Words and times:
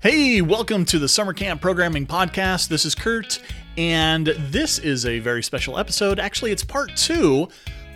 Hey, 0.00 0.40
welcome 0.42 0.84
to 0.84 1.00
the 1.00 1.08
Summer 1.08 1.32
Camp 1.32 1.60
Programming 1.60 2.06
Podcast. 2.06 2.68
This 2.68 2.84
is 2.84 2.94
Kurt, 2.94 3.40
and 3.76 4.28
this 4.28 4.78
is 4.78 5.04
a 5.04 5.18
very 5.18 5.42
special 5.42 5.76
episode. 5.76 6.20
Actually, 6.20 6.52
it's 6.52 6.62
part 6.62 6.94
two 6.94 7.48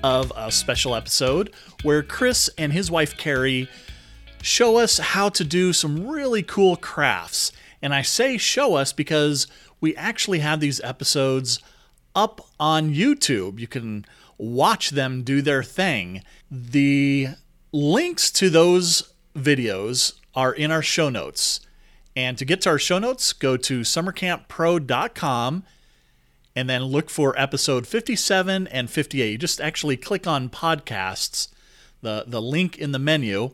of 0.02 0.32
a 0.34 0.50
special 0.50 0.96
episode 0.96 1.54
where 1.84 2.02
Chris 2.02 2.50
and 2.58 2.72
his 2.72 2.90
wife 2.90 3.16
Carrie 3.16 3.68
show 4.42 4.78
us 4.78 4.98
how 4.98 5.28
to 5.28 5.44
do 5.44 5.72
some 5.72 6.08
really 6.08 6.42
cool 6.42 6.74
crafts. 6.74 7.52
And 7.80 7.94
I 7.94 8.02
say 8.02 8.36
show 8.36 8.74
us 8.74 8.92
because 8.92 9.46
we 9.80 9.94
actually 9.94 10.40
have 10.40 10.58
these 10.58 10.80
episodes 10.80 11.60
up 12.16 12.40
on 12.58 12.92
YouTube. 12.92 13.60
You 13.60 13.68
can 13.68 14.06
watch 14.38 14.90
them 14.90 15.22
do 15.22 15.40
their 15.40 15.62
thing. 15.62 16.24
The 16.50 17.28
links 17.70 18.32
to 18.32 18.50
those 18.50 19.12
videos 19.36 20.14
are 20.34 20.52
in 20.52 20.72
our 20.72 20.82
show 20.82 21.08
notes. 21.08 21.60
And 22.14 22.36
to 22.38 22.44
get 22.44 22.60
to 22.62 22.70
our 22.70 22.78
show 22.78 22.98
notes, 22.98 23.32
go 23.32 23.56
to 23.56 23.80
summercamppro.com 23.80 25.64
and 26.54 26.68
then 26.68 26.84
look 26.84 27.08
for 27.08 27.38
episode 27.40 27.86
57 27.86 28.66
and 28.66 28.90
58. 28.90 29.30
You 29.30 29.38
just 29.38 29.60
actually 29.60 29.96
click 29.96 30.26
on 30.26 30.50
podcasts, 30.50 31.48
the, 32.02 32.24
the 32.26 32.42
link 32.42 32.76
in 32.76 32.92
the 32.92 32.98
menu, 32.98 33.52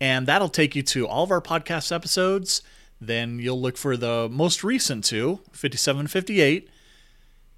and 0.00 0.26
that'll 0.26 0.50
take 0.50 0.76
you 0.76 0.82
to 0.82 1.06
all 1.06 1.24
of 1.24 1.30
our 1.30 1.40
podcast 1.40 1.90
episodes. 1.94 2.62
Then 3.00 3.38
you'll 3.38 3.60
look 3.60 3.76
for 3.76 3.96
the 3.96 4.28
most 4.30 4.62
recent 4.62 5.04
two, 5.04 5.40
57 5.52 6.06
58. 6.06 6.68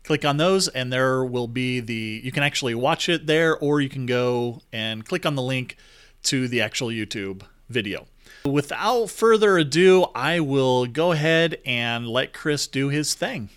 Click 0.05 0.25
on 0.25 0.37
those, 0.37 0.69
and 0.69 0.93
there 0.93 1.25
will 1.25 1.49
be 1.49 1.81
the. 1.81 2.21
You 2.23 2.31
can 2.31 2.45
actually 2.45 2.77
watch 2.77 3.09
it 3.09 3.27
there, 3.27 3.57
or 3.57 3.81
you 3.81 3.89
can 3.89 4.07
go 4.07 4.61
and 4.73 5.05
click 5.05 5.27
on 5.27 5.35
the 5.35 5.43
link 5.43 5.77
to 6.25 6.47
the 6.47 6.61
actual 6.61 6.89
YouTube 6.89 7.43
video. 7.69 8.07
Without 8.45 9.11
further 9.11 9.59
ado, 9.59 10.07
I 10.15 10.41
will 10.41 10.87
go 10.87 11.13
ahead 11.13 11.59
and 11.67 12.09
let 12.09 12.33
Chris 12.33 12.67
do 12.67 12.89
his 12.89 13.15
thing. 13.15 13.49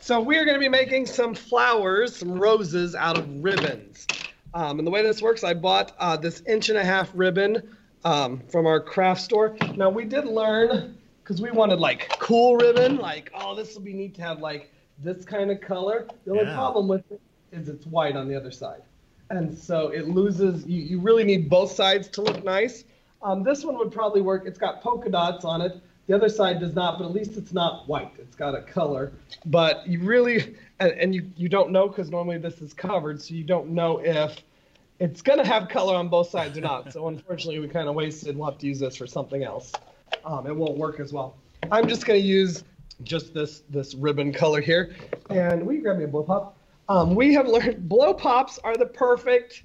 So 0.00 0.20
we 0.20 0.36
are 0.36 0.44
going 0.44 0.54
to 0.54 0.60
be 0.60 0.68
making 0.68 1.06
some 1.06 1.34
flowers, 1.34 2.16
some 2.16 2.32
roses 2.38 2.94
out 2.94 3.18
of 3.18 3.28
ribbons. 3.42 4.06
Um, 4.54 4.78
and 4.78 4.86
the 4.86 4.90
way 4.90 5.02
this 5.02 5.20
works, 5.20 5.44
I 5.44 5.54
bought 5.54 5.92
uh, 5.98 6.16
this 6.16 6.42
inch 6.46 6.68
and 6.68 6.78
a 6.78 6.84
half 6.84 7.10
ribbon 7.14 7.76
um, 8.04 8.40
from 8.48 8.66
our 8.66 8.80
craft 8.80 9.20
store. 9.20 9.56
Now 9.76 9.90
we 9.90 10.04
did 10.04 10.24
learn 10.24 10.96
because 11.22 11.42
we 11.42 11.50
wanted 11.50 11.78
like 11.80 12.08
cool 12.18 12.56
ribbon, 12.56 12.96
like 12.96 13.30
oh 13.34 13.54
this 13.54 13.74
will 13.74 13.82
be 13.82 13.92
neat 13.92 14.14
to 14.14 14.22
have 14.22 14.40
like 14.40 14.72
this 14.98 15.24
kind 15.24 15.50
of 15.50 15.60
color. 15.60 16.06
The 16.24 16.30
only 16.32 16.44
Yeah. 16.44 16.54
problem 16.54 16.88
with 16.88 17.02
it 17.10 17.20
is 17.52 17.68
it's 17.68 17.86
white 17.86 18.16
on 18.16 18.28
the 18.28 18.34
other 18.36 18.50
side, 18.50 18.82
and 19.30 19.56
so 19.56 19.88
it 19.88 20.08
loses. 20.08 20.66
You, 20.66 20.80
you 20.80 21.00
really 21.00 21.24
need 21.24 21.50
both 21.50 21.72
sides 21.72 22.08
to 22.08 22.22
look 22.22 22.42
nice. 22.44 22.84
Um, 23.22 23.42
this 23.42 23.64
one 23.64 23.76
would 23.78 23.92
probably 23.92 24.20
work. 24.20 24.44
It's 24.46 24.58
got 24.58 24.80
polka 24.82 25.10
dots 25.10 25.44
on 25.44 25.60
it. 25.60 25.80
The 26.06 26.14
other 26.14 26.28
side 26.28 26.58
does 26.60 26.74
not, 26.74 26.98
but 26.98 27.04
at 27.04 27.12
least 27.12 27.36
it's 27.36 27.52
not 27.52 27.86
white. 27.86 28.12
It's 28.18 28.36
got 28.36 28.54
a 28.54 28.62
color. 28.62 29.12
But 29.44 29.86
you 29.86 30.00
really, 30.00 30.56
and, 30.80 30.92
and 30.92 31.14
you, 31.14 31.30
you 31.36 31.48
don't 31.48 31.70
know 31.70 31.88
because 31.88 32.10
normally 32.10 32.38
this 32.38 32.62
is 32.62 32.72
covered, 32.72 33.20
so 33.20 33.34
you 33.34 33.44
don't 33.44 33.70
know 33.70 33.98
if 33.98 34.38
it's 35.00 35.20
going 35.20 35.38
to 35.38 35.44
have 35.44 35.68
color 35.68 35.94
on 35.94 36.08
both 36.08 36.30
sides 36.30 36.56
or 36.56 36.62
not. 36.62 36.92
So 36.92 37.08
unfortunately, 37.08 37.58
we 37.58 37.68
kind 37.68 37.88
of 37.88 37.94
wasted. 37.94 38.36
We'll 38.36 38.50
have 38.50 38.58
to 38.60 38.66
use 38.66 38.80
this 38.80 38.96
for 38.96 39.06
something 39.06 39.42
else. 39.42 39.72
Um, 40.24 40.46
it 40.46 40.56
won't 40.56 40.78
work 40.78 40.98
as 40.98 41.12
well. 41.12 41.36
I'm 41.70 41.88
just 41.88 42.06
going 42.06 42.20
to 42.20 42.26
use 42.26 42.64
just 43.02 43.34
this 43.34 43.62
this 43.68 43.94
ribbon 43.94 44.32
color 44.32 44.60
here. 44.60 44.94
And 45.30 45.70
you 45.70 45.82
grab 45.82 45.98
me 45.98 46.04
a 46.04 46.08
blow 46.08 46.22
pop? 46.22 46.56
Um, 46.88 47.14
we 47.14 47.34
have 47.34 47.46
learned 47.46 47.88
blow 47.88 48.14
pops 48.14 48.58
are 48.58 48.76
the 48.76 48.86
perfect 48.86 49.64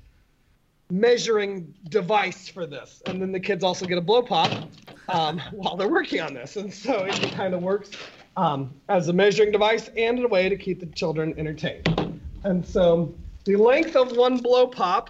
measuring 0.94 1.74
device 1.90 2.48
for 2.48 2.68
this. 2.68 3.02
And 3.08 3.20
then 3.20 3.32
the 3.32 3.40
kids 3.40 3.64
also 3.64 3.88
get 3.88 3.98
a 3.98 4.02
blow 4.02 4.22
pop 4.22 4.70
um, 5.10 5.40
while 5.52 5.76
they're 5.76 5.90
working 5.90 6.22
on 6.22 6.36
this. 6.36 6.56
And 6.56 6.72
so 6.72 7.06
it 7.06 7.20
kind 7.32 7.56
of 7.56 7.64
works 7.64 7.90
um, 8.38 8.72
as 8.90 9.08
a 9.08 9.14
measuring 9.14 9.52
device 9.52 9.90
and 9.98 10.24
a 10.24 10.28
way 10.28 10.50
to 10.50 10.56
keep 10.56 10.80
the 10.80 10.86
children 10.86 11.34
entertained. 11.38 12.22
And 12.44 12.66
so 12.66 13.14
the 13.46 13.56
length 13.56 13.96
of 13.96 14.16
one 14.16 14.38
blow 14.38 14.68
pop, 14.68 15.10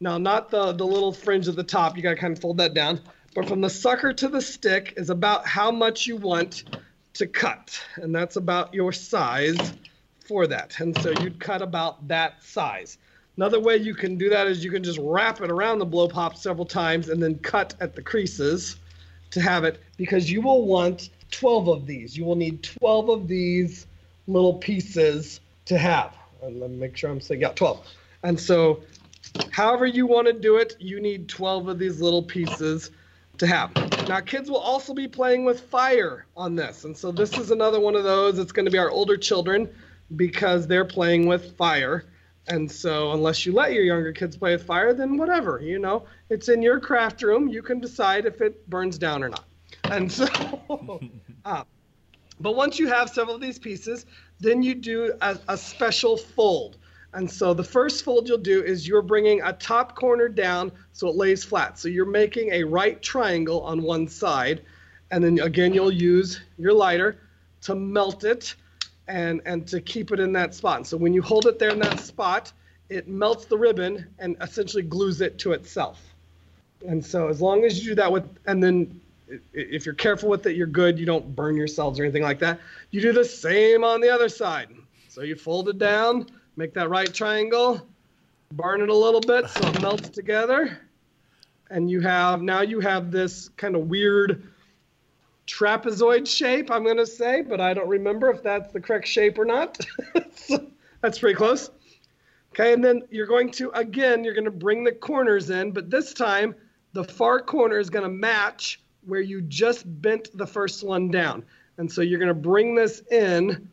now 0.00 0.18
not 0.18 0.50
the, 0.50 0.72
the 0.72 0.86
little 0.86 1.12
fringe 1.12 1.46
at 1.46 1.54
the 1.54 1.62
top, 1.62 1.96
you 1.96 2.02
got 2.02 2.10
to 2.10 2.16
kind 2.16 2.36
of 2.36 2.42
fold 2.42 2.58
that 2.58 2.74
down, 2.74 3.00
but 3.34 3.46
from 3.46 3.60
the 3.60 3.70
sucker 3.70 4.12
to 4.12 4.28
the 4.28 4.42
stick 4.42 4.94
is 4.96 5.10
about 5.10 5.46
how 5.46 5.70
much 5.70 6.08
you 6.08 6.16
want 6.16 6.76
to 7.14 7.28
cut. 7.28 7.80
And 7.96 8.12
that's 8.12 8.34
about 8.34 8.74
your 8.74 8.90
size 8.92 9.74
for 10.26 10.48
that. 10.48 10.80
And 10.80 11.00
so 11.00 11.10
you'd 11.10 11.38
cut 11.38 11.62
about 11.62 12.08
that 12.08 12.42
size. 12.42 12.98
Another 13.40 13.58
way 13.58 13.78
you 13.78 13.94
can 13.94 14.18
do 14.18 14.28
that 14.28 14.48
is 14.48 14.62
you 14.62 14.70
can 14.70 14.84
just 14.84 14.98
wrap 15.00 15.40
it 15.40 15.50
around 15.50 15.78
the 15.78 15.86
blow 15.86 16.06
pop 16.06 16.36
several 16.36 16.66
times 16.66 17.08
and 17.08 17.22
then 17.22 17.38
cut 17.38 17.72
at 17.80 17.94
the 17.94 18.02
creases 18.02 18.76
to 19.30 19.40
have 19.40 19.64
it 19.64 19.80
because 19.96 20.30
you 20.30 20.42
will 20.42 20.66
want 20.66 21.08
12 21.30 21.68
of 21.68 21.86
these. 21.86 22.14
You 22.18 22.26
will 22.26 22.36
need 22.36 22.62
12 22.62 23.08
of 23.08 23.28
these 23.28 23.86
little 24.26 24.52
pieces 24.52 25.40
to 25.64 25.78
have. 25.78 26.12
And 26.42 26.60
let 26.60 26.68
me 26.68 26.76
make 26.76 26.98
sure 26.98 27.10
I'm 27.10 27.18
saying, 27.18 27.40
yeah, 27.40 27.52
12. 27.52 27.80
And 28.24 28.38
so, 28.38 28.82
however 29.50 29.86
you 29.86 30.06
want 30.06 30.26
to 30.26 30.34
do 30.34 30.56
it, 30.58 30.76
you 30.78 31.00
need 31.00 31.26
12 31.26 31.68
of 31.68 31.78
these 31.78 31.98
little 31.98 32.22
pieces 32.22 32.90
to 33.38 33.46
have. 33.46 33.74
Now, 34.06 34.20
kids 34.20 34.50
will 34.50 34.58
also 34.58 34.92
be 34.92 35.08
playing 35.08 35.46
with 35.46 35.60
fire 35.62 36.26
on 36.36 36.56
this. 36.56 36.84
And 36.84 36.94
so, 36.94 37.10
this 37.10 37.38
is 37.38 37.50
another 37.50 37.80
one 37.80 37.96
of 37.96 38.04
those. 38.04 38.38
It's 38.38 38.52
going 38.52 38.66
to 38.66 38.70
be 38.70 38.76
our 38.76 38.90
older 38.90 39.16
children 39.16 39.66
because 40.14 40.66
they're 40.66 40.84
playing 40.84 41.26
with 41.26 41.56
fire. 41.56 42.04
And 42.48 42.70
so, 42.70 43.12
unless 43.12 43.46
you 43.46 43.52
let 43.52 43.72
your 43.72 43.84
younger 43.84 44.12
kids 44.12 44.36
play 44.36 44.52
with 44.52 44.64
fire, 44.64 44.92
then 44.92 45.16
whatever, 45.16 45.60
you 45.62 45.78
know, 45.78 46.04
it's 46.30 46.48
in 46.48 46.62
your 46.62 46.80
craft 46.80 47.22
room. 47.22 47.48
You 47.48 47.62
can 47.62 47.80
decide 47.80 48.26
if 48.26 48.40
it 48.40 48.68
burns 48.68 48.98
down 48.98 49.22
or 49.22 49.28
not. 49.28 49.44
And 49.84 50.10
so, 50.10 50.26
uh, 51.44 51.64
but 52.40 52.56
once 52.56 52.78
you 52.78 52.88
have 52.88 53.10
several 53.10 53.36
of 53.36 53.40
these 53.40 53.58
pieces, 53.58 54.06
then 54.40 54.62
you 54.62 54.74
do 54.74 55.12
a, 55.20 55.38
a 55.48 55.56
special 55.56 56.16
fold. 56.16 56.78
And 57.12 57.30
so 57.30 57.54
the 57.54 57.64
first 57.64 58.04
fold 58.04 58.28
you'll 58.28 58.38
do 58.38 58.62
is 58.62 58.86
you're 58.86 59.02
bringing 59.02 59.42
a 59.42 59.52
top 59.52 59.96
corner 59.96 60.28
down 60.28 60.70
so 60.92 61.08
it 61.08 61.16
lays 61.16 61.42
flat. 61.42 61.78
So 61.78 61.88
you're 61.88 62.06
making 62.06 62.52
a 62.52 62.64
right 62.64 63.02
triangle 63.02 63.60
on 63.62 63.82
one 63.82 64.06
side. 64.06 64.62
And 65.10 65.24
then 65.24 65.40
again, 65.40 65.74
you'll 65.74 65.92
use 65.92 66.40
your 66.56 66.72
lighter 66.72 67.18
to 67.62 67.74
melt 67.74 68.24
it 68.24 68.54
and, 69.10 69.40
and 69.44 69.66
to 69.66 69.80
keep 69.80 70.12
it 70.12 70.20
in 70.20 70.32
that 70.32 70.54
spot. 70.54 70.76
And 70.76 70.86
so 70.86 70.96
when 70.96 71.12
you 71.12 71.20
hold 71.20 71.46
it 71.46 71.58
there 71.58 71.70
in 71.70 71.80
that 71.80 71.98
spot, 71.98 72.52
it 72.88 73.08
melts 73.08 73.44
the 73.46 73.58
ribbon 73.58 74.06
and 74.18 74.36
essentially 74.40 74.84
glues 74.84 75.20
it 75.20 75.38
to 75.40 75.52
itself. 75.52 76.00
And 76.86 77.04
so 77.04 77.28
as 77.28 77.42
long 77.42 77.64
as 77.64 77.78
you 77.78 77.90
do 77.90 77.94
that 77.96 78.10
with, 78.10 78.24
and 78.46 78.62
then 78.62 79.00
if 79.52 79.84
you're 79.84 79.94
careful 79.94 80.28
with 80.28 80.46
it, 80.46 80.56
you're 80.56 80.66
good. 80.66 80.98
You 80.98 81.06
don't 81.06 81.34
burn 81.34 81.56
yourselves 81.56 81.98
or 81.98 82.04
anything 82.04 82.22
like 82.22 82.38
that. 82.38 82.60
You 82.90 83.00
do 83.00 83.12
the 83.12 83.24
same 83.24 83.84
on 83.84 84.00
the 84.00 84.10
other 84.10 84.28
side. 84.28 84.68
So 85.08 85.22
you 85.22 85.34
fold 85.34 85.68
it 85.68 85.78
down, 85.78 86.26
make 86.56 86.72
that 86.74 86.88
right 86.88 87.12
triangle, 87.12 87.86
burn 88.52 88.80
it 88.80 88.88
a 88.88 88.94
little 88.94 89.20
bit 89.20 89.48
so 89.50 89.68
it 89.68 89.82
melts 89.82 90.08
together. 90.08 90.78
And 91.68 91.90
you 91.90 92.00
have, 92.00 92.42
now 92.42 92.62
you 92.62 92.80
have 92.80 93.10
this 93.10 93.48
kind 93.56 93.76
of 93.76 93.88
weird 93.88 94.49
trapezoid 95.50 96.26
shape, 96.26 96.70
I'm 96.70 96.84
going 96.84 96.96
to 96.96 97.06
say, 97.06 97.42
but 97.42 97.60
I 97.60 97.74
don't 97.74 97.88
remember 97.88 98.30
if 98.30 98.42
that's 98.42 98.72
the 98.72 98.80
correct 98.80 99.08
shape 99.08 99.38
or 99.38 99.44
not. 99.44 99.78
So 100.32 100.66
that's 101.00 101.18
pretty 101.18 101.36
close. 101.36 101.70
Okay, 102.52 102.72
and 102.72 102.82
then 102.82 103.02
you're 103.10 103.26
going 103.26 103.50
to, 103.52 103.70
again, 103.70 104.24
you're 104.24 104.34
going 104.34 104.44
to 104.44 104.50
bring 104.50 104.82
the 104.84 104.92
corners 104.92 105.50
in, 105.50 105.70
but 105.70 105.90
this 105.90 106.12
time 106.12 106.54
the 106.92 107.04
far 107.04 107.40
corner 107.40 107.78
is 107.78 107.90
going 107.90 108.02
to 108.02 108.08
match 108.08 108.80
where 109.06 109.20
you 109.20 109.42
just 109.42 109.84
bent 110.02 110.36
the 110.36 110.46
first 110.46 110.82
one 110.82 111.10
down. 111.10 111.44
And 111.76 111.90
so 111.90 112.00
you're 112.00 112.18
going 112.18 112.28
to 112.28 112.34
bring 112.34 112.74
this 112.74 113.02
in 113.10 113.68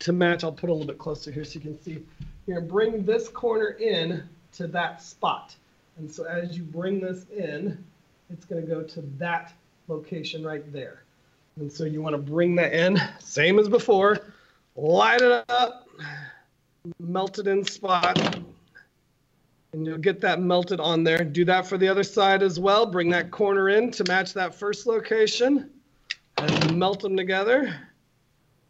to 0.00 0.12
match. 0.12 0.44
I'll 0.44 0.52
put 0.52 0.70
a 0.70 0.72
little 0.72 0.86
bit 0.86 0.98
closer 0.98 1.32
here 1.32 1.44
so 1.44 1.54
you 1.54 1.60
can 1.60 1.82
see. 1.82 2.04
You're 2.46 2.58
going 2.58 2.68
to 2.68 2.72
bring 2.72 3.04
this 3.04 3.28
corner 3.28 3.70
in 3.70 4.22
to 4.54 4.66
that 4.68 5.02
spot. 5.02 5.54
And 5.98 6.10
so 6.10 6.24
as 6.24 6.56
you 6.56 6.64
bring 6.64 7.00
this 7.00 7.26
in, 7.36 7.82
it's 8.30 8.44
going 8.44 8.62
to 8.62 8.68
go 8.68 8.82
to 8.82 9.00
that 9.18 9.52
location 9.92 10.44
right 10.44 10.70
there. 10.72 11.04
And 11.56 11.70
so 11.70 11.84
you 11.84 12.00
want 12.00 12.14
to 12.14 12.18
bring 12.18 12.54
that 12.56 12.72
in, 12.72 12.98
same 13.18 13.58
as 13.58 13.68
before, 13.68 14.18
light 14.74 15.20
it 15.20 15.44
up, 15.48 15.88
melt 16.98 17.38
it 17.38 17.46
in 17.46 17.64
spot, 17.64 18.18
and 19.72 19.86
you'll 19.86 19.98
get 19.98 20.20
that 20.22 20.40
melted 20.40 20.80
on 20.80 21.04
there. 21.04 21.24
Do 21.24 21.44
that 21.44 21.66
for 21.66 21.78
the 21.78 21.88
other 21.88 22.02
side 22.02 22.42
as 22.42 22.58
well. 22.58 22.86
Bring 22.86 23.10
that 23.10 23.30
corner 23.30 23.68
in 23.68 23.90
to 23.92 24.04
match 24.08 24.32
that 24.34 24.54
first 24.54 24.86
location 24.86 25.70
and 26.38 26.78
melt 26.78 27.00
them 27.00 27.16
together 27.16 27.74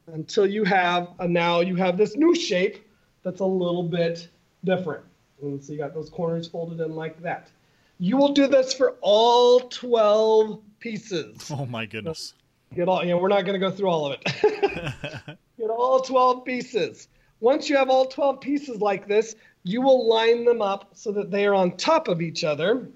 until 0.08 0.46
you 0.46 0.64
have, 0.64 1.08
uh, 1.18 1.26
now 1.26 1.60
you 1.60 1.76
have 1.76 1.96
this 1.96 2.16
new 2.16 2.34
shape 2.34 2.84
that's 3.22 3.40
a 3.40 3.44
little 3.44 3.82
bit 3.82 4.28
different. 4.64 5.04
And 5.40 5.62
so 5.62 5.72
you 5.72 5.78
got 5.78 5.94
those 5.94 6.10
corners 6.10 6.48
folded 6.48 6.80
in 6.80 6.94
like 6.94 7.20
that. 7.22 7.50
You 7.98 8.16
will 8.16 8.32
do 8.32 8.48
this 8.48 8.72
for 8.72 8.96
all 9.00 9.60
12 9.60 10.60
pieces. 10.82 11.50
Oh 11.50 11.64
my 11.66 11.86
goodness. 11.86 12.34
Get 12.74 12.88
all, 12.88 13.02
you 13.04 13.10
know, 13.10 13.18
we're 13.18 13.28
not 13.28 13.42
going 13.44 13.58
to 13.60 13.66
go 13.66 13.70
through 13.70 13.88
all 13.88 14.06
of 14.12 14.18
it. 14.20 14.24
Get 15.58 15.70
all 15.70 16.00
12 16.00 16.44
pieces. 16.44 17.08
Once 17.40 17.68
you 17.68 17.76
have 17.76 17.88
all 17.90 18.06
12 18.06 18.40
pieces 18.40 18.80
like 18.80 19.06
this, 19.06 19.36
you 19.62 19.80
will 19.82 20.08
line 20.08 20.44
them 20.44 20.62
up 20.62 20.90
so 20.94 21.12
that 21.12 21.30
they 21.30 21.46
are 21.46 21.54
on 21.54 21.76
top 21.76 22.08
of 22.08 22.20
each 22.22 22.44
other. 22.44 22.88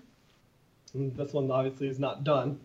And 0.94 1.14
this 1.16 1.32
one 1.32 1.50
obviously 1.50 1.88
is 1.88 1.98
not 1.98 2.24
done. 2.24 2.58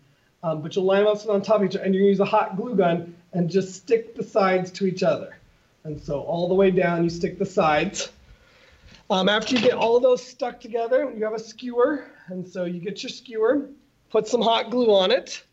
um, 0.44 0.62
but 0.62 0.75
you'll 0.75 0.85
line 0.85 1.03
them 1.03 1.15
up 1.15 1.27
on 1.29 1.41
top 1.41 1.57
of 1.57 1.63
each 1.65 1.75
other, 1.75 1.83
and 1.85 1.94
you're 1.94 2.01
gonna 2.03 2.09
use 2.09 2.19
a 2.19 2.25
hot 2.25 2.56
glue 2.57 2.75
gun 2.75 3.13
and 3.33 3.50
just 3.50 3.75
stick 3.75 4.15
the 4.15 4.23
sides 4.23 4.71
to 4.71 4.85
each 4.85 5.03
other. 5.03 5.38
And 5.83 6.01
so 6.01 6.21
all 6.21 6.47
the 6.47 6.56
way 6.56 6.71
down, 6.71 7.03
you 7.03 7.09
stick 7.09 7.38
the 7.38 7.45
sides. 7.45 8.09
Um, 9.09 9.27
after 9.27 9.56
you 9.56 9.62
get 9.62 9.73
all 9.73 10.00
those 10.00 10.25
stuck 10.25 10.62
together, 10.62 11.12
you 11.15 11.23
have 11.25 11.33
a 11.33 11.39
skewer, 11.39 12.06
and 12.27 12.47
so 12.47 12.63
you 12.65 12.79
get 12.79 13.03
your 13.03 13.09
skewer, 13.09 13.68
put 14.11 14.27
some 14.27 14.41
hot 14.41 14.69
glue 14.69 14.93
on 14.93 15.09
it. 15.09 15.43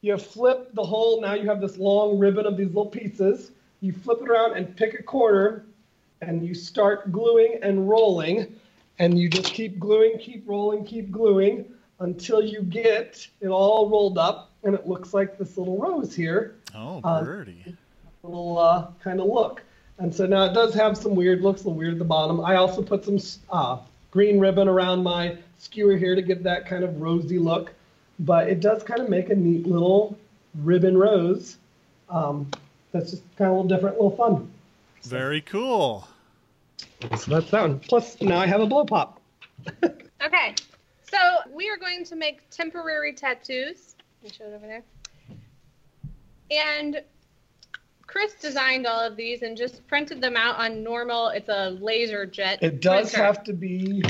You 0.00 0.16
flip 0.18 0.74
the 0.74 0.82
whole. 0.82 1.20
Now 1.20 1.34
you 1.34 1.48
have 1.48 1.60
this 1.60 1.78
long 1.78 2.18
ribbon 2.18 2.46
of 2.46 2.56
these 2.56 2.68
little 2.68 2.86
pieces. 2.86 3.52
You 3.80 3.92
flip 3.92 4.18
it 4.22 4.28
around 4.28 4.56
and 4.56 4.76
pick 4.76 4.98
a 4.98 5.02
corner, 5.02 5.64
and 6.20 6.44
you 6.44 6.54
start 6.54 7.12
gluing 7.12 7.58
and 7.62 7.88
rolling, 7.88 8.54
and 8.98 9.18
you 9.18 9.28
just 9.28 9.52
keep 9.52 9.78
gluing, 9.78 10.18
keep 10.18 10.48
rolling, 10.48 10.84
keep 10.84 11.10
gluing 11.10 11.66
until 12.00 12.42
you 12.42 12.62
get 12.62 13.26
it 13.40 13.48
all 13.48 13.88
rolled 13.88 14.18
up, 14.18 14.50
and 14.64 14.74
it 14.74 14.88
looks 14.88 15.14
like 15.14 15.38
this 15.38 15.56
little 15.56 15.78
rose 15.78 16.14
here 16.14 16.56
Oh, 16.74 17.00
Uh, 17.04 17.22
little 18.22 18.58
uh, 18.58 18.88
kind 19.02 19.20
of 19.20 19.26
look. 19.26 19.62
And 19.98 20.12
so 20.12 20.26
now 20.26 20.44
it 20.46 20.54
does 20.54 20.74
have 20.74 20.96
some 20.96 21.14
weird 21.14 21.42
looks, 21.42 21.62
a 21.62 21.64
little 21.64 21.78
weird 21.78 21.92
at 21.92 21.98
the 21.98 22.04
bottom. 22.04 22.40
I 22.44 22.56
also 22.56 22.82
put 22.82 23.04
some 23.04 23.18
uh, 23.50 23.78
green 24.10 24.38
ribbon 24.40 24.68
around 24.68 25.02
my 25.02 25.36
skewer 25.58 25.96
here 25.96 26.14
to 26.14 26.22
give 26.22 26.42
that 26.42 26.66
kind 26.66 26.82
of 26.82 27.00
rosy 27.00 27.38
look. 27.38 27.72
But 28.22 28.48
it 28.48 28.60
does 28.60 28.82
kind 28.82 29.00
of 29.00 29.08
make 29.08 29.30
a 29.30 29.34
neat 29.34 29.66
little 29.66 30.16
ribbon 30.54 30.96
rose. 30.96 31.56
Um, 32.08 32.50
that's 32.92 33.10
just 33.10 33.22
kind 33.36 33.50
of 33.50 33.56
a 33.56 33.60
little 33.60 33.68
different, 33.68 33.96
a 33.96 34.02
little 34.02 34.16
fun. 34.16 34.50
Very 35.02 35.40
cool. 35.40 36.06
So 37.18 37.30
that's 37.32 37.50
that 37.50 37.62
one. 37.62 37.80
Plus, 37.80 38.20
now 38.20 38.38
I 38.38 38.46
have 38.46 38.60
a 38.60 38.66
blow 38.66 38.84
pop. 38.84 39.20
Okay, 40.24 40.54
so 41.10 41.18
we 41.52 41.68
are 41.68 41.76
going 41.76 42.04
to 42.04 42.14
make 42.14 42.48
temporary 42.48 43.12
tattoos. 43.12 43.96
Let 44.22 44.30
me 44.30 44.36
show 44.38 44.44
it 44.44 44.54
over 44.54 44.66
there. 44.68 44.82
And 46.48 47.02
Chris 48.06 48.34
designed 48.34 48.86
all 48.86 49.00
of 49.00 49.16
these 49.16 49.42
and 49.42 49.56
just 49.56 49.84
printed 49.88 50.20
them 50.20 50.36
out 50.36 50.60
on 50.60 50.84
normal. 50.84 51.28
It's 51.28 51.48
a 51.48 51.70
laser 51.70 52.24
jet. 52.24 52.60
It 52.62 52.80
does 52.80 53.10
printer. 53.10 53.24
have 53.24 53.42
to 53.44 53.52
be 53.52 54.04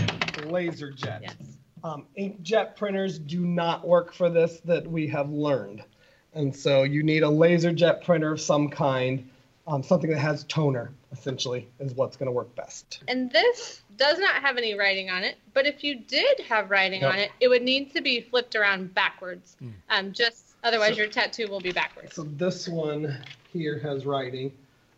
laser 0.44 0.91
jet. 0.91 1.20
Yes. 1.23 1.35
Um, 1.84 2.06
inkjet 2.19 2.76
printers 2.76 3.19
do 3.19 3.40
not 3.44 3.87
work 3.87 4.12
for 4.12 4.31
this 4.31 4.61
that 4.64 4.87
we 4.87 5.08
have 5.08 5.31
learned. 5.31 5.82
And 6.34 6.55
so 6.55 6.84
you 6.84 7.02
need 7.02 7.23
a 7.23 7.29
laser 7.29 7.73
jet 7.73 8.05
printer 8.05 8.32
of 8.32 8.40
some 8.40 8.69
kind, 8.69 9.29
um, 9.67 9.82
something 9.82 10.08
that 10.11 10.19
has 10.19 10.44
toner, 10.44 10.93
essentially, 11.12 11.69
is 11.79 11.93
what's 11.94 12.17
going 12.17 12.26
to 12.26 12.32
work 12.32 12.55
best. 12.55 13.02
And 13.08 13.31
this 13.31 13.82
does 13.96 14.19
not 14.19 14.37
have 14.37 14.56
any 14.56 14.75
writing 14.75 15.11
on 15.11 15.25
it, 15.25 15.37
but 15.52 15.67
if 15.67 15.84
you 15.84 15.96
did 15.96 16.40
have 16.40 16.70
writing 16.70 17.02
Yep. 17.02 17.12
on 17.12 17.19
it, 17.19 17.31
it 17.40 17.49
would 17.49 17.62
need 17.62 17.93
to 17.94 18.00
be 18.00 18.20
flipped 18.20 18.55
around 18.55 18.94
backwards. 18.94 19.56
Um, 19.90 20.12
just 20.12 20.55
otherwise, 20.64 20.93
So- 20.93 21.02
your 21.02 21.08
tattoo 21.08 21.49
will 21.49 21.61
be 21.61 21.73
backwards. 21.73 22.14
So 22.14 22.23
this 22.23 22.69
one 22.69 23.19
here 23.52 23.79
has 23.81 24.06
writing. 24.06 24.52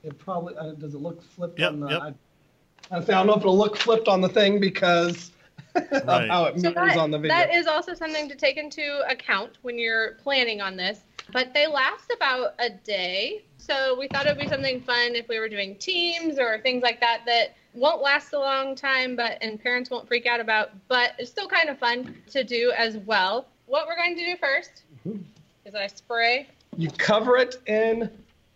It 0.05 0.19
probably, 0.19 0.55
uh, 0.57 0.73
does 0.73 0.95
it 0.95 0.99
look 0.99 1.23
flipped 1.23 1.59
Yep, 1.59 1.73
on 1.73 1.81
the, 1.81 1.89
yep. 1.89 2.03
I, 2.03 2.97
I 2.97 3.01
say, 3.03 3.13
I 3.15 3.19
don't 3.19 3.27
know 3.27 3.35
if 3.35 3.41
it'll 3.41 3.57
look 3.57 3.77
flipped 3.77 4.07
on 4.07 4.21
the 4.21 4.29
thing 4.29 4.61
because 4.61 5.31
of 5.31 5.34
Right. 6.05 6.31
how 6.31 6.45
it 6.47 6.61
So 6.61 6.71
mirrors 6.71 6.95
that, 6.95 6.99
on 6.99 7.11
the 7.11 7.19
video. 7.19 7.37
that 7.37 7.53
is 7.55 7.67
also 7.67 7.95
something 7.95 8.29
to 8.29 8.35
take 8.37 8.57
into 8.57 9.03
account 9.09 9.59
when 9.63 9.79
you're 9.79 10.13
planning 10.23 10.61
on 10.61 10.77
this. 10.77 11.01
But 11.33 11.55
they 11.55 11.67
last 11.67 12.13
about 12.15 12.55
a 12.59 12.71
day. 12.71 13.45
So 13.59 13.97
we 13.99 14.09
thought 14.09 14.27
it 14.27 14.37
would 14.37 14.43
be 14.43 14.49
something 14.49 14.81
fun 14.81 15.15
if 15.15 15.27
we 15.29 15.39
were 15.39 15.49
doing 15.49 15.77
teams 15.77 16.39
or 16.39 16.61
things 16.61 16.83
like 16.83 17.01
that 17.01 17.23
that 17.27 17.55
won't 17.73 18.03
last 18.03 18.33
a 18.35 18.39
long 18.39 18.77
time 18.77 19.17
but 19.17 19.39
and 19.41 19.61
parents 19.61 19.91
won't 19.91 20.07
freak 20.07 20.27
out 20.27 20.39
about, 20.41 20.71
but 20.89 21.13
it's 21.19 21.31
still 21.31 21.49
kind 21.49 21.69
of 21.69 21.79
fun 21.79 22.15
to 22.31 22.45
do 22.45 22.73
as 22.77 22.99
well. 22.99 23.49
What 23.67 23.87
we're 23.87 23.97
going 23.97 24.17
to 24.17 24.25
do 24.25 24.37
1st 24.37 24.83
Mhm. 25.07 25.25
is 25.65 25.75
I 25.75 25.87
spray. 25.89 26.47
You 26.77 26.91
cover 26.91 27.37
it 27.39 27.57
in 27.67 28.11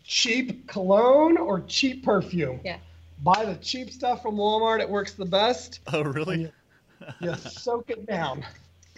cheap 0.04 0.66
cologne 0.68 1.36
or 1.38 1.60
cheap 1.62 2.04
perfume. 2.04 2.60
Yeah. 2.64 2.78
Buy 3.22 3.44
the 3.44 3.56
cheap 3.56 3.90
stuff 3.90 4.22
from 4.22 4.36
Walmart. 4.36 4.80
It 4.80 4.88
works 4.88 5.14
the 5.14 5.24
best. 5.24 5.80
Oh, 5.92 6.02
really? 6.04 6.52
You 7.20 7.34
soak 7.34 7.90
it 7.90 8.06
down. 8.06 8.44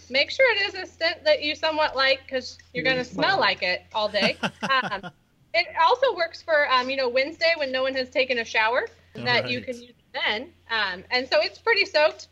Make 0.09 0.31
sure 0.31 0.51
it 0.57 0.63
is 0.63 0.75
a 0.75 0.87
scent 0.87 1.25
that 1.25 1.43
you 1.43 1.55
somewhat 1.55 1.95
like 1.95 2.23
because 2.25 2.59
you're 2.75 2.85
going 2.85 2.97
to 2.97 3.05
smell 3.05 3.39
like 3.39 3.63
it 3.63 3.83
all 3.95 4.09
day. 4.09 4.37
Um, 4.63 5.11
it 5.53 5.67
also 5.83 6.15
works 6.15 6.43
for 6.43 6.71
um, 6.71 6.89
you 6.89 6.97
know 6.97 7.09
Wednesday 7.09 7.53
when 7.57 7.73
no 7.73 7.83
one 7.83 7.95
has 7.95 8.09
taken 8.09 8.39
a 8.39 8.45
shower 8.45 8.87
that 9.15 9.51
you 9.51 9.61
can 9.61 9.81
use 9.81 9.93
then. 10.13 10.53
Um, 10.71 11.05
and 11.11 11.29
so 11.29 11.41
it's 11.41 11.59
pretty 11.59 11.85
soaked. 11.85 12.29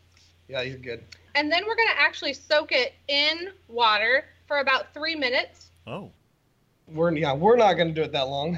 Yeah, 0.47 0.61
you're 0.61 0.77
good. 0.77 1.03
And 1.35 1.51
then 1.51 1.63
we're 1.67 1.75
going 1.75 1.89
to 1.89 1.99
actually 1.99 2.33
soak 2.33 2.71
it 2.71 2.93
in 3.07 3.49
water 3.67 4.25
for 4.47 4.59
about 4.59 4.93
three 4.93 5.15
minutes. 5.15 5.71
Oh, 5.85 6.11
We're 6.87 7.15
yeah, 7.15 7.33
we're 7.33 7.55
not 7.55 7.73
going 7.73 7.89
to 7.89 7.93
do 7.93 8.01
it 8.01 8.11
that 8.13 8.27
long. 8.27 8.57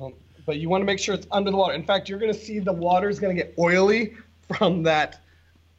Um, 0.00 0.14
but 0.46 0.58
you 0.58 0.68
want 0.68 0.80
to 0.80 0.86
make 0.86 0.98
sure 0.98 1.14
it's 1.14 1.26
under 1.30 1.50
the 1.50 1.56
water. 1.56 1.74
In 1.74 1.84
fact, 1.84 2.08
you're 2.08 2.18
going 2.18 2.32
to 2.32 2.38
see 2.38 2.58
the 2.58 2.72
water 2.72 3.08
is 3.08 3.20
going 3.20 3.36
to 3.36 3.42
get 3.42 3.54
oily 3.58 4.14
from 4.56 4.82
that 4.84 5.20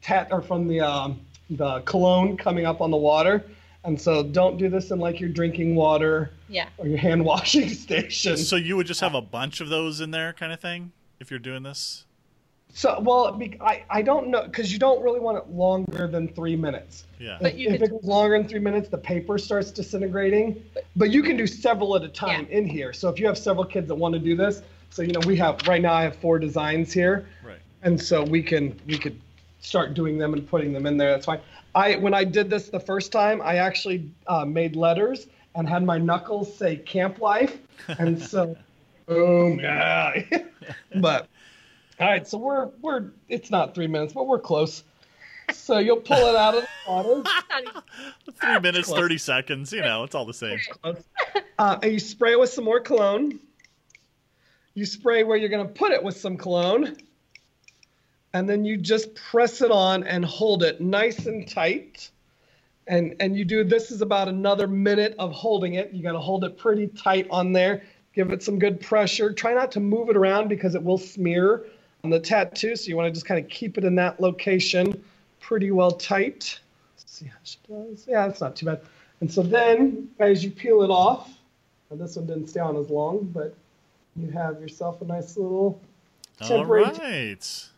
tat 0.02 0.28
or 0.32 0.42
from 0.42 0.68
the 0.68 0.80
um, 0.82 1.20
the 1.50 1.82
cologne 1.82 2.38
coming 2.38 2.66
up 2.66 2.82
on 2.82 2.92
the 2.92 2.98
water. 2.98 3.44
And 3.86 4.00
so 4.00 4.22
don't 4.22 4.58
do 4.58 4.70
this 4.70 4.92
in 4.92 5.00
like 5.00 5.20
your 5.22 5.30
drinking 5.30 5.74
water 5.74 6.32
Yeah. 6.50 6.68
or 6.78 6.86
your 6.88 6.98
hand 6.98 7.24
washing 7.24 7.70
station. 7.86 8.36
so 8.38 8.56
you 8.58 8.76
would 8.76 8.86
just 8.88 9.00
have 9.00 9.16
a 9.16 9.22
bunch 9.22 9.62
of 9.62 9.70
those 9.70 10.02
in 10.02 10.12
there, 10.12 10.34
kind 10.34 10.52
of 10.52 10.60
thing, 10.60 10.92
if 11.22 11.32
you're 11.32 11.40
doing 11.40 11.64
this? 11.64 12.06
So, 12.74 13.00
well, 13.00 13.40
I, 13.62 13.84
I 13.90 14.02
don't 14.04 14.28
know 14.28 14.44
because 14.44 14.72
you 14.72 14.78
don't 14.80 15.02
really 15.02 15.20
want 15.22 15.38
it 15.40 15.50
longer 15.50 16.08
than 16.08 16.28
three 16.28 16.56
minutes. 16.58 17.06
Yeah. 17.20 17.38
But 17.42 17.54
if, 17.54 17.58
you 17.60 17.70
if 17.70 17.80
could- 17.80 17.90
it 17.90 17.92
goes 17.92 18.04
longer 18.04 18.38
than 18.38 18.48
three 18.48 18.60
minutes, 18.60 18.90
the 18.90 18.98
paper 18.98 19.38
starts 19.40 19.72
disintegrating. 19.72 20.62
But 20.96 21.10
you 21.10 21.24
can 21.24 21.36
do 21.38 21.48
several 21.48 21.96
at 21.96 22.04
a 22.04 22.10
time 22.10 22.46
Yeah. 22.50 22.58
in 22.58 22.66
here. 22.68 22.94
So 22.94 23.10
if 23.10 23.18
you 23.18 23.26
have 23.26 23.38
several 23.38 23.66
kids 23.66 23.88
that 23.88 23.96
want 23.96 24.14
to 24.14 24.20
do 24.20 24.36
this, 24.36 24.62
so 24.92 25.02
you 25.02 25.14
know 25.14 25.22
we 25.26 25.36
have 25.38 25.66
right 25.68 25.82
now 25.82 25.94
I 25.94 26.04
have 26.04 26.18
four 26.18 26.38
designs 26.38 26.92
here, 26.94 27.28
Right. 27.44 27.60
And 27.84 28.00
so 28.02 28.24
we 28.24 28.42
can 28.44 28.80
we 28.88 28.98
could 28.98 29.20
start 29.60 29.94
doing 29.94 30.18
them 30.18 30.34
and 30.34 30.48
putting 30.48 30.74
them 30.74 30.86
in 30.86 30.98
there. 30.98 31.12
That's 31.12 31.26
fine. 31.26 31.40
I 31.76 31.96
when 31.98 32.14
I 32.14 32.24
did 32.24 32.50
this 32.50 32.70
the 32.70 32.80
first 32.80 33.12
time, 33.12 33.42
I 33.42 33.56
actually 33.56 34.10
uh, 34.28 34.46
made 34.46 34.76
letters 34.76 35.28
and 35.56 35.68
had 35.68 35.84
my 35.84 35.98
knuckles 35.98 36.56
say 36.56 36.78
Camp 36.78 37.20
Life, 37.20 37.58
and 37.88 38.22
so 38.32 38.56
boom, 39.06 39.60
yeah. 39.60 40.22
but 40.96 41.28
all 42.00 42.08
right, 42.08 42.28
so 42.28 42.38
we're 42.38 42.70
we're 42.82 43.12
it's 43.28 43.52
not 43.52 43.76
three 43.76 43.88
minutes, 43.88 44.14
but 44.14 44.28
we're 44.28 44.40
close. 44.40 44.84
So 45.52 45.80
you'll 45.80 45.98
pull 45.98 46.28
it 46.28 46.36
out 46.36 46.54
of 46.56 46.62
the 46.62 46.68
water. 46.92 47.24
Not 47.24 47.62
even- 47.62 47.82
Three 48.40 48.60
minutes, 48.60 48.88
Close. 48.88 49.00
30 49.00 49.18
seconds, 49.18 49.74
you 49.74 49.82
know, 49.82 50.04
it's 50.04 50.14
all 50.14 50.26
the 50.26 50.34
same. 50.34 50.60
Uh, 50.84 51.80
and 51.82 51.92
you 51.92 52.00
spray 52.00 52.34
it 52.34 52.40
with 52.40 52.52
some 52.52 52.64
more 52.64 52.80
cologne. 52.80 53.40
You 54.76 54.86
spray 54.86 55.24
where 55.24 55.38
you're 55.38 55.50
going 55.50 55.68
to 55.68 55.74
put 55.74 55.92
it 55.92 56.02
with 56.02 56.16
some 56.16 56.38
cologne. 56.38 56.96
And 58.34 58.48
then 58.48 58.64
you 58.64 58.78
just 58.78 59.16
press 59.16 59.62
it 59.62 59.72
on 59.72 60.04
and 60.04 60.24
hold 60.24 60.64
it 60.64 60.80
nice 60.80 61.26
and 61.26 61.48
tight. 61.48 62.10
And, 62.88 63.16
and 63.20 63.36
you 63.36 63.46
do 63.46 63.64
this 63.64 63.92
is 63.92 64.02
about 64.02 64.28
another 64.28 64.68
minute 64.68 65.16
of 65.20 65.32
holding 65.32 65.76
it. 65.76 65.92
You 65.92 66.04
got 66.04 66.14
to 66.14 66.20
hold 66.20 66.44
it 66.44 66.58
pretty 66.58 66.88
tight 66.88 67.28
on 67.30 67.54
there. 67.54 67.84
Give 68.14 68.32
it 68.32 68.44
some 68.44 68.60
good 68.60 68.82
pressure. 68.82 69.32
Try 69.32 69.54
not 69.54 69.72
to 69.74 69.80
move 69.80 70.10
it 70.10 70.18
around 70.18 70.48
because 70.48 70.76
it 70.76 70.84
will 70.84 70.98
smear 70.98 71.66
on 72.04 72.10
the 72.10 72.20
tattoo. 72.20 72.76
So 72.76 72.90
you 72.90 72.98
want 72.98 73.08
to 73.08 73.12
just 73.12 73.26
kind 73.26 73.44
of 73.44 73.50
keep 73.50 73.78
it 73.78 73.84
in 73.84 73.96
that 73.96 74.20
location 74.20 75.04
pretty 75.40 75.72
well 75.72 75.92
tight. 75.92 76.60
Let's 76.98 77.12
see 77.12 77.26
how 77.26 77.38
she 77.44 77.58
does. 77.68 78.06
Yeah, 78.08 78.28
it's 78.28 78.42
not 78.42 78.56
too 78.56 78.68
bad. 78.68 78.82
And 79.22 79.32
so 79.32 79.42
then, 79.42 80.10
as 80.20 80.44
you 80.44 80.52
peel 80.52 80.82
it 80.84 80.90
off, 80.90 81.32
and 81.90 82.00
this 82.00 82.16
one 82.16 82.28
didn't 82.28 82.48
stay 82.48 82.60
on 82.60 82.78
as 82.78 82.90
long, 82.90 83.30
but 83.34 83.54
you 84.16 84.30
have 84.32 84.62
yourself 84.62 85.02
a 85.02 85.06
nice 85.06 85.38
little 85.38 85.80
All 86.42 86.48
temporary, 86.48 86.84
right. 86.84 87.70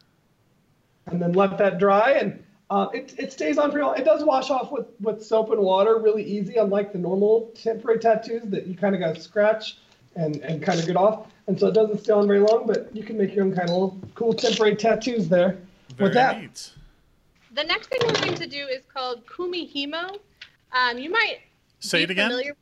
And 1.12 1.22
then 1.22 1.34
let 1.34 1.58
that 1.58 1.78
dry, 1.78 2.12
and 2.12 2.44
uh, 2.70 2.88
it, 2.94 3.14
it 3.18 3.32
stays 3.34 3.58
on 3.58 3.70
pretty 3.72 3.86
long. 3.86 3.98
It 3.98 4.06
does 4.06 4.24
wash 4.24 4.50
off 4.50 4.72
with, 4.72 4.88
with 5.02 5.24
soap 5.24 5.52
and 5.52 5.60
water 5.62 5.98
really 6.00 6.24
easy, 6.24 6.56
unlike 6.56 6.94
the 6.94 7.00
normal 7.00 7.52
temporary 7.56 8.00
tattoos 8.00 8.44
that 8.46 8.66
you 8.68 8.76
kind 8.76 8.96
of 8.96 9.02
got 9.02 9.16
to 9.16 9.22
scratch 9.22 9.78
and, 10.16 10.38
and 10.38 10.64
kind 10.64 10.80
of 10.80 10.86
get 10.88 10.96
off. 10.96 11.28
And 11.48 11.60
so 11.60 11.68
it 11.68 11.74
doesn't 11.74 12.00
stay 12.00 12.14
on 12.14 12.28
very 12.28 12.40
long, 12.40 12.66
but 12.66 12.90
you 12.96 13.04
can 13.04 13.18
make 13.18 13.36
your 13.36 13.44
own 13.44 13.54
kind 13.54 13.70
of 13.70 13.74
little 13.74 14.00
cool 14.16 14.34
temporary 14.34 14.76
tattoos 14.76 15.28
there. 15.28 15.58
Very 15.98 16.04
with 16.10 16.14
that, 16.14 16.40
neat. 16.42 16.72
the 17.54 17.64
next 17.66 17.88
thing 17.88 18.00
we're 18.06 18.14
going 18.14 18.36
to 18.36 18.48
do 18.48 18.66
is 18.68 18.84
called 18.94 19.24
Kumi 19.36 19.70
Himo. 19.70 20.18
Um, 20.72 20.98
you 20.98 21.10
might 21.10 21.40
Say 21.80 22.00
be 22.00 22.04
it 22.04 22.12
again. 22.12 22.30
familiar- 22.30 22.56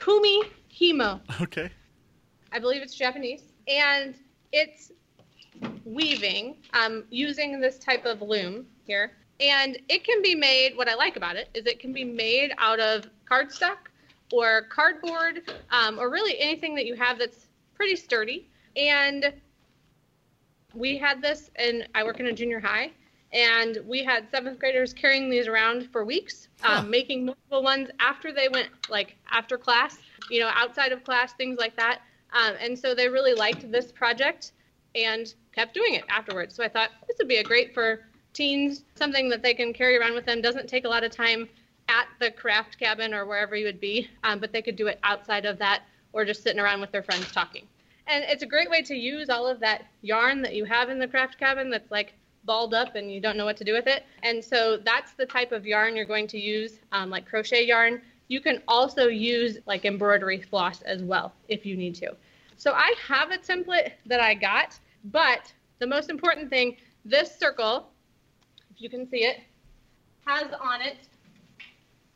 Kumi 0.00 0.42
Himo. 0.76 1.20
Okay. 1.40 1.70
I 2.50 2.58
believe 2.58 2.82
it's 2.82 2.94
Japanese, 2.96 3.42
and 3.68 4.16
it's 4.52 4.90
weaving 5.84 6.56
um, 6.72 7.04
using 7.10 7.60
this 7.60 7.78
type 7.78 8.04
of 8.04 8.22
loom 8.22 8.66
here. 8.84 9.12
And 9.40 9.78
it 9.88 10.04
can 10.04 10.22
be 10.22 10.34
made. 10.34 10.76
What 10.76 10.88
I 10.88 10.94
like 10.94 11.16
about 11.16 11.36
it 11.36 11.48
is 11.54 11.66
it 11.66 11.80
can 11.80 11.92
be 11.92 12.04
made 12.04 12.52
out 12.58 12.80
of 12.80 13.06
cardstock 13.30 13.76
or 14.32 14.62
cardboard 14.70 15.42
um, 15.70 15.98
or 15.98 16.10
really 16.10 16.38
anything 16.38 16.74
that 16.76 16.86
you 16.86 16.94
have 16.94 17.18
that's 17.18 17.48
pretty 17.74 17.96
sturdy. 17.96 18.48
And 18.76 19.32
we 20.74 20.96
had 20.96 21.20
this, 21.22 21.50
and 21.56 21.86
I 21.94 22.04
work 22.04 22.20
in 22.20 22.26
a 22.26 22.32
junior 22.32 22.60
high, 22.60 22.92
And 23.32 23.78
we 23.86 24.04
had 24.04 24.30
seventh 24.30 24.60
graders 24.60 24.94
carrying 24.94 25.28
these 25.28 25.48
around 25.48 25.90
for 25.90 26.04
weeks, 26.04 26.48
Huh. 26.62 26.78
um, 26.78 26.90
making 26.90 27.26
multiple 27.26 27.62
ones 27.62 27.90
after 27.98 28.32
they 28.32 28.48
went, 28.48 28.68
like 28.88 29.16
after 29.30 29.58
class, 29.58 29.98
you 30.30 30.40
know, 30.40 30.50
outside 30.54 30.92
of 30.92 31.02
class, 31.04 31.32
things 31.34 31.58
like 31.58 31.76
that. 31.76 32.00
Um, 32.32 32.54
and 32.60 32.78
so 32.78 32.94
they 32.94 33.08
really 33.08 33.34
liked 33.34 33.70
this 33.70 33.92
project 33.92 34.52
and 34.94 35.34
kept 35.54 35.74
doing 35.74 35.94
it 35.94 36.04
afterwards. 36.08 36.54
So 36.54 36.64
I 36.64 36.68
thought 36.68 36.90
this 37.06 37.16
would 37.18 37.28
be 37.28 37.36
a 37.36 37.44
great 37.44 37.74
for 37.74 38.00
teens, 38.32 38.84
something 38.94 39.28
that 39.28 39.42
they 39.42 39.54
can 39.54 39.72
carry 39.72 39.96
around 39.96 40.14
with 40.14 40.26
them. 40.26 40.42
Doesn't 40.42 40.68
take 40.68 40.84
a 40.84 40.88
lot 40.88 41.04
of 41.04 41.10
time 41.10 41.48
at 41.88 42.06
the 42.18 42.30
craft 42.30 42.78
cabin 42.78 43.14
or 43.14 43.26
wherever 43.26 43.54
you 43.56 43.66
would 43.66 43.80
be, 43.80 44.08
um, 44.24 44.38
but 44.38 44.52
they 44.52 44.62
could 44.62 44.76
do 44.76 44.86
it 44.86 44.98
outside 45.02 45.44
of 45.44 45.58
that 45.58 45.82
or 46.12 46.24
just 46.24 46.42
sitting 46.42 46.60
around 46.60 46.80
with 46.80 46.90
their 46.92 47.02
friends 47.02 47.30
talking. 47.32 47.66
And 48.06 48.24
it's 48.24 48.42
a 48.42 48.46
great 48.46 48.70
way 48.70 48.82
to 48.82 48.94
use 48.94 49.30
all 49.30 49.46
of 49.46 49.60
that 49.60 49.86
yarn 50.02 50.42
that 50.42 50.54
you 50.54 50.64
have 50.64 50.88
in 50.88 50.98
the 50.98 51.08
craft 51.08 51.38
cabin 51.38 51.70
that's 51.70 51.90
like 51.90 52.14
balled 52.44 52.74
up 52.74 52.94
and 52.94 53.10
you 53.10 53.20
don't 53.20 53.36
know 53.36 53.44
what 53.44 53.56
to 53.58 53.64
do 53.64 53.72
with 53.72 53.86
it. 53.86 54.04
And 54.22 54.44
so 54.44 54.76
that's 54.76 55.12
the 55.12 55.26
type 55.26 55.52
of 55.52 55.66
yarn 55.66 55.96
you're 55.96 56.04
going 56.04 56.26
to 56.28 56.38
use, 56.38 56.80
um, 56.92 57.10
like 57.10 57.26
crochet 57.26 57.66
yarn. 57.66 58.02
You 58.28 58.40
can 58.40 58.62
also 58.68 59.08
use 59.08 59.58
like 59.66 59.84
embroidery 59.84 60.40
floss 60.42 60.82
as 60.82 61.02
well 61.02 61.32
if 61.48 61.64
you 61.64 61.76
need 61.76 61.94
to. 61.96 62.14
So 62.56 62.72
I 62.72 62.94
have 63.08 63.30
a 63.30 63.38
template 63.38 63.92
that 64.06 64.20
I 64.20 64.34
got, 64.34 64.78
but 65.04 65.52
the 65.78 65.86
most 65.86 66.10
important 66.10 66.50
thing, 66.50 66.76
this 67.04 67.36
circle, 67.38 67.90
if 68.70 68.80
you 68.80 68.88
can 68.88 69.08
see 69.08 69.24
it, 69.24 69.40
has 70.26 70.46
on 70.60 70.80
it 70.80 70.96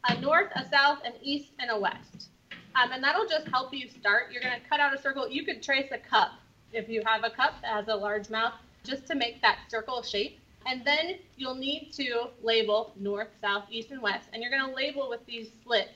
a 0.09 0.21
north, 0.21 0.51
a 0.55 0.65
south, 0.69 1.01
an 1.05 1.13
east, 1.23 1.53
and 1.59 1.71
a 1.71 1.79
west. 1.79 2.31
Um, 2.75 2.93
and 2.93 3.03
that'll 3.03 3.27
just 3.27 3.49
help 3.49 3.75
you 3.75 3.89
start. 3.89 4.33
You're 4.33 4.43
going 4.43 4.61
to 4.61 4.69
cut 4.69 4.81
out 4.81 4.95
a 4.95 5.01
circle. 5.01 5.29
You 5.29 5.45
could 5.45 5.63
trace 5.63 5.91
a 5.91 5.99
cup 5.99 6.33
if 6.73 6.89
you 6.89 7.03
have 7.05 7.25
a 7.25 7.31
cup 7.31 7.55
that 7.63 7.73
has 7.73 7.89
a 7.89 7.95
large 7.95 8.31
mouth, 8.31 8.55
just 8.85 9.07
to 9.07 9.15
make 9.15 9.43
that 9.43 9.59
circle 9.69 10.03
shape. 10.03 10.39
And 10.67 10.85
then 10.85 11.19
you'll 11.37 11.55
need 11.55 11.91
to 11.95 12.29
label 12.43 12.93
north, 12.99 13.29
south, 13.41 13.65
east, 13.71 13.91
and 13.91 14.01
west. 14.01 14.29
And 14.33 14.43
you're 14.43 14.51
going 14.51 14.69
to 14.69 14.75
label 14.75 15.09
with 15.09 15.25
these 15.27 15.49
slits. 15.65 15.91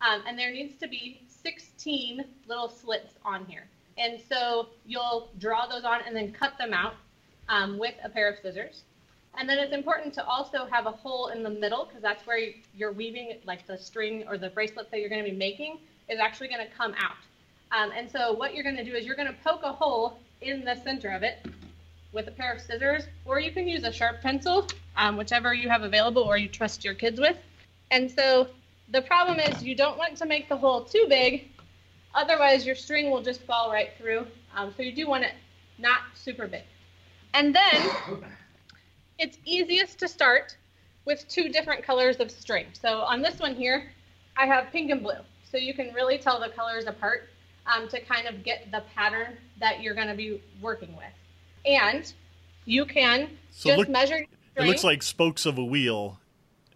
Um, 0.00 0.22
and 0.26 0.38
there 0.38 0.50
needs 0.50 0.78
to 0.80 0.88
be 0.88 1.22
16 1.28 2.24
little 2.46 2.68
slits 2.68 3.14
on 3.24 3.44
here. 3.46 3.68
And 3.98 4.20
so 4.28 4.68
you'll 4.86 5.30
draw 5.38 5.66
those 5.66 5.84
on 5.84 6.00
and 6.06 6.14
then 6.14 6.32
cut 6.32 6.56
them 6.58 6.72
out 6.72 6.94
um, 7.48 7.78
with 7.78 7.94
a 8.04 8.08
pair 8.08 8.30
of 8.30 8.38
scissors. 8.40 8.82
And 9.36 9.48
then 9.48 9.58
it's 9.58 9.72
important 9.72 10.14
to 10.14 10.24
also 10.24 10.66
have 10.66 10.86
a 10.86 10.90
hole 10.90 11.28
in 11.28 11.42
the 11.42 11.50
middle 11.50 11.84
because 11.84 12.02
that's 12.02 12.26
where 12.26 12.38
you're 12.74 12.92
weaving, 12.92 13.38
like 13.44 13.66
the 13.66 13.78
string 13.78 14.24
or 14.28 14.38
the 14.38 14.50
bracelet 14.50 14.90
that 14.90 15.00
you're 15.00 15.08
going 15.08 15.24
to 15.24 15.30
be 15.30 15.36
making 15.36 15.78
is 16.08 16.18
actually 16.18 16.48
going 16.48 16.66
to 16.66 16.72
come 16.74 16.94
out. 16.98 17.16
Um, 17.70 17.92
and 17.96 18.10
so 18.10 18.32
what 18.32 18.54
you're 18.54 18.64
going 18.64 18.76
to 18.76 18.84
do 18.84 18.94
is 18.94 19.04
you're 19.04 19.16
going 19.16 19.28
to 19.28 19.36
poke 19.44 19.62
a 19.62 19.72
hole 19.72 20.18
in 20.40 20.64
the 20.64 20.74
center 20.76 21.10
of 21.10 21.22
it 21.22 21.46
with 22.12 22.26
a 22.26 22.30
pair 22.30 22.52
of 22.52 22.60
scissors, 22.60 23.04
or 23.26 23.38
you 23.38 23.52
can 23.52 23.68
use 23.68 23.84
a 23.84 23.92
sharp 23.92 24.22
pencil, 24.22 24.66
um, 24.96 25.16
whichever 25.16 25.52
you 25.52 25.68
have 25.68 25.82
available 25.82 26.22
or 26.22 26.38
you 26.38 26.48
trust 26.48 26.84
your 26.84 26.94
kids 26.94 27.20
with. 27.20 27.36
And 27.90 28.10
so 28.10 28.48
the 28.90 29.02
problem 29.02 29.38
is 29.38 29.62
you 29.62 29.74
don't 29.74 29.98
want 29.98 30.16
to 30.16 30.26
make 30.26 30.48
the 30.48 30.56
hole 30.56 30.84
too 30.84 31.06
big, 31.08 31.50
otherwise 32.14 32.66
your 32.66 32.74
string 32.74 33.10
will 33.10 33.22
just 33.22 33.42
fall 33.42 33.70
right 33.70 33.90
through. 33.98 34.26
Um, 34.56 34.72
so 34.76 34.82
you 34.82 34.92
do 34.92 35.06
want 35.08 35.24
it 35.24 35.32
not 35.78 36.00
super 36.14 36.46
big. 36.46 36.64
And 37.34 37.54
then 37.54 37.90
it's 39.18 39.38
easiest 39.44 39.98
to 40.00 40.08
start 40.08 40.56
with 41.04 41.26
two 41.28 41.48
different 41.48 41.82
colors 41.84 42.16
of 42.16 42.30
string. 42.30 42.66
So 42.72 43.00
on 43.00 43.22
this 43.22 43.38
one 43.38 43.54
here, 43.54 43.92
I 44.36 44.46
have 44.46 44.70
pink 44.72 44.90
and 44.90 45.02
blue. 45.02 45.20
So 45.50 45.56
you 45.56 45.74
can 45.74 45.92
really 45.94 46.18
tell 46.18 46.38
the 46.40 46.48
colors 46.50 46.86
apart 46.86 47.28
um, 47.66 47.88
to 47.88 48.00
kind 48.00 48.26
of 48.26 48.44
get 48.44 48.70
the 48.70 48.82
pattern 48.94 49.36
that 49.60 49.82
you're 49.82 49.94
going 49.94 50.08
to 50.08 50.14
be 50.14 50.42
working 50.60 50.94
with. 50.96 51.12
And 51.64 52.12
you 52.64 52.84
can 52.84 53.30
So 53.50 53.70
just 53.70 53.78
look- 53.78 53.88
measure 53.88 54.18
your 54.18 54.64
It 54.64 54.68
looks 54.68 54.84
like 54.84 55.02
spokes 55.02 55.46
of 55.46 55.58
a 55.58 55.64
wheel. 55.64 56.18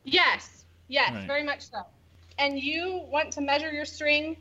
Yes, 0.04 0.64
yes, 0.88 1.12
Right. 1.12 1.26
very 1.26 1.42
much 1.42 1.62
so. 1.70 1.82
And 2.38 2.58
you 2.58 3.02
want 3.10 3.30
to 3.32 3.40
measure 3.40 3.70
your 3.72 3.84
string. 3.84 4.36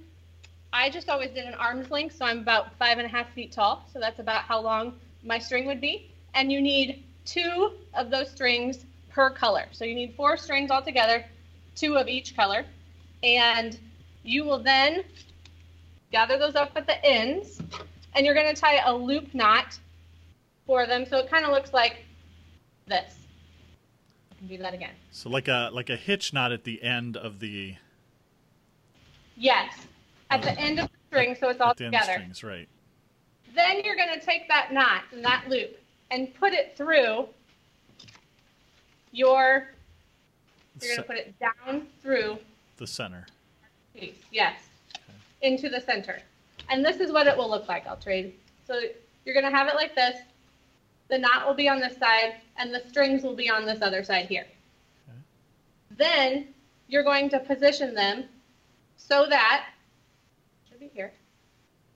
I 0.74 0.90
just 0.90 1.10
always 1.10 1.32
did 1.32 1.46
an 1.46 1.54
arm's 1.54 1.92
length, 1.92 2.16
so 2.16 2.26
I'm 2.26 2.40
about 2.40 2.76
five 2.78 2.98
and 2.98 3.06
a 3.06 3.10
half 3.10 3.32
feet 3.34 3.52
tall. 3.52 3.86
So 3.92 4.00
that's 4.00 4.20
about 4.20 4.44
how 4.44 4.62
long 4.62 4.94
my 5.24 5.38
string 5.38 5.66
would 5.66 5.82
be. 5.82 6.12
And 6.34 6.52
you 6.52 6.62
need 6.62 7.04
two 7.26 7.74
of 7.94 8.10
those 8.10 8.32
strings 8.32 8.86
per 9.10 9.30
color. 9.30 9.66
So 9.72 9.84
you 9.84 9.96
need 9.96 10.16
four 10.16 10.38
strings 10.38 10.72
altogether, 10.72 11.26
two 11.76 11.98
of 11.98 12.08
each 12.08 12.36
color. 12.36 12.66
And 13.22 13.78
you 14.24 14.46
will 14.46 14.60
then 14.60 15.04
gather 16.12 16.38
those 16.38 16.56
up 16.56 16.72
at 16.76 16.88
the 16.88 17.04
ends, 17.06 17.62
and 18.16 18.26
you're 18.26 18.36
going 18.36 18.54
to 18.54 18.60
tie 18.60 18.78
a 18.86 18.96
loop 18.96 19.34
knot 19.34 19.80
for 20.66 20.86
them. 20.86 21.06
So 21.06 21.18
it 21.18 21.30
kind 21.30 21.46
of 21.46 21.52
looks 21.52 21.74
like 21.74 22.06
this. 22.88 23.16
I 24.32 24.36
can 24.36 24.48
do 24.48 24.58
that 24.58 24.74
again. 24.74 24.94
So 25.12 25.30
like 25.30 25.48
a 25.48 25.70
like 25.72 25.90
a 25.90 25.96
hitch 25.96 26.34
knot 26.34 26.52
at 26.52 26.64
the 26.64 26.82
end 26.84 27.18
of 27.18 27.40
the 27.40 27.76
Yes, 29.38 29.88
at 30.32 30.42
the 30.42 30.60
end 30.60 30.80
of 30.80 30.88
the 30.90 30.98
string, 31.10 31.36
so 31.40 31.50
it's 31.50 31.62
all 31.62 31.72
at 31.72 31.78
the 31.78 31.86
end 31.86 31.96
of 31.96 32.02
together. 32.02 32.20
strings, 32.20 32.44
right? 32.44 32.70
Then 33.54 33.82
you're 33.84 33.96
going 33.96 34.18
to 34.18 34.26
take 34.26 34.48
that 34.48 34.74
knot 34.74 35.04
and 35.12 35.24
that 35.24 35.44
loop 35.50 35.78
and 36.10 36.34
put 36.34 36.54
it 36.54 36.76
through 36.76 37.28
your. 39.12 39.68
You're 40.82 40.96
going 40.96 40.98
to 40.98 41.04
put 41.04 41.18
it 41.18 41.36
down 41.40 41.88
through 42.02 42.38
the 42.78 42.88
center. 42.88 43.28
piece. 43.94 44.16
Yes, 44.32 44.62
into 45.42 45.70
the 45.70 45.82
center, 45.82 46.22
and 46.70 46.84
this 46.84 46.98
is 46.98 47.12
what 47.12 47.28
it 47.28 47.38
will 47.38 47.50
look 47.50 47.68
like. 47.68 47.86
I'll 47.86 47.98
trade. 47.98 48.34
So 48.66 48.80
you're 49.26 49.36
going 49.36 49.50
to 49.52 49.56
have 49.56 49.68
it 49.68 49.76
like 49.76 49.96
this. 49.96 50.18
The 51.10 51.18
knot 51.18 51.46
will 51.46 51.54
be 51.54 51.68
on 51.68 51.80
this 51.82 51.98
side, 51.98 52.36
and 52.56 52.74
the 52.74 52.82
strings 52.88 53.22
will 53.22 53.36
be 53.36 53.50
on 53.50 53.66
this 53.66 53.82
other 53.82 54.02
side 54.02 54.28
here. 54.28 54.46
Then 55.98 56.48
you're 56.88 57.04
going 57.04 57.30
to 57.30 57.40
position 57.40 57.94
them 57.94 58.24
so 58.96 59.26
that 59.28 59.68
here. 60.94 61.12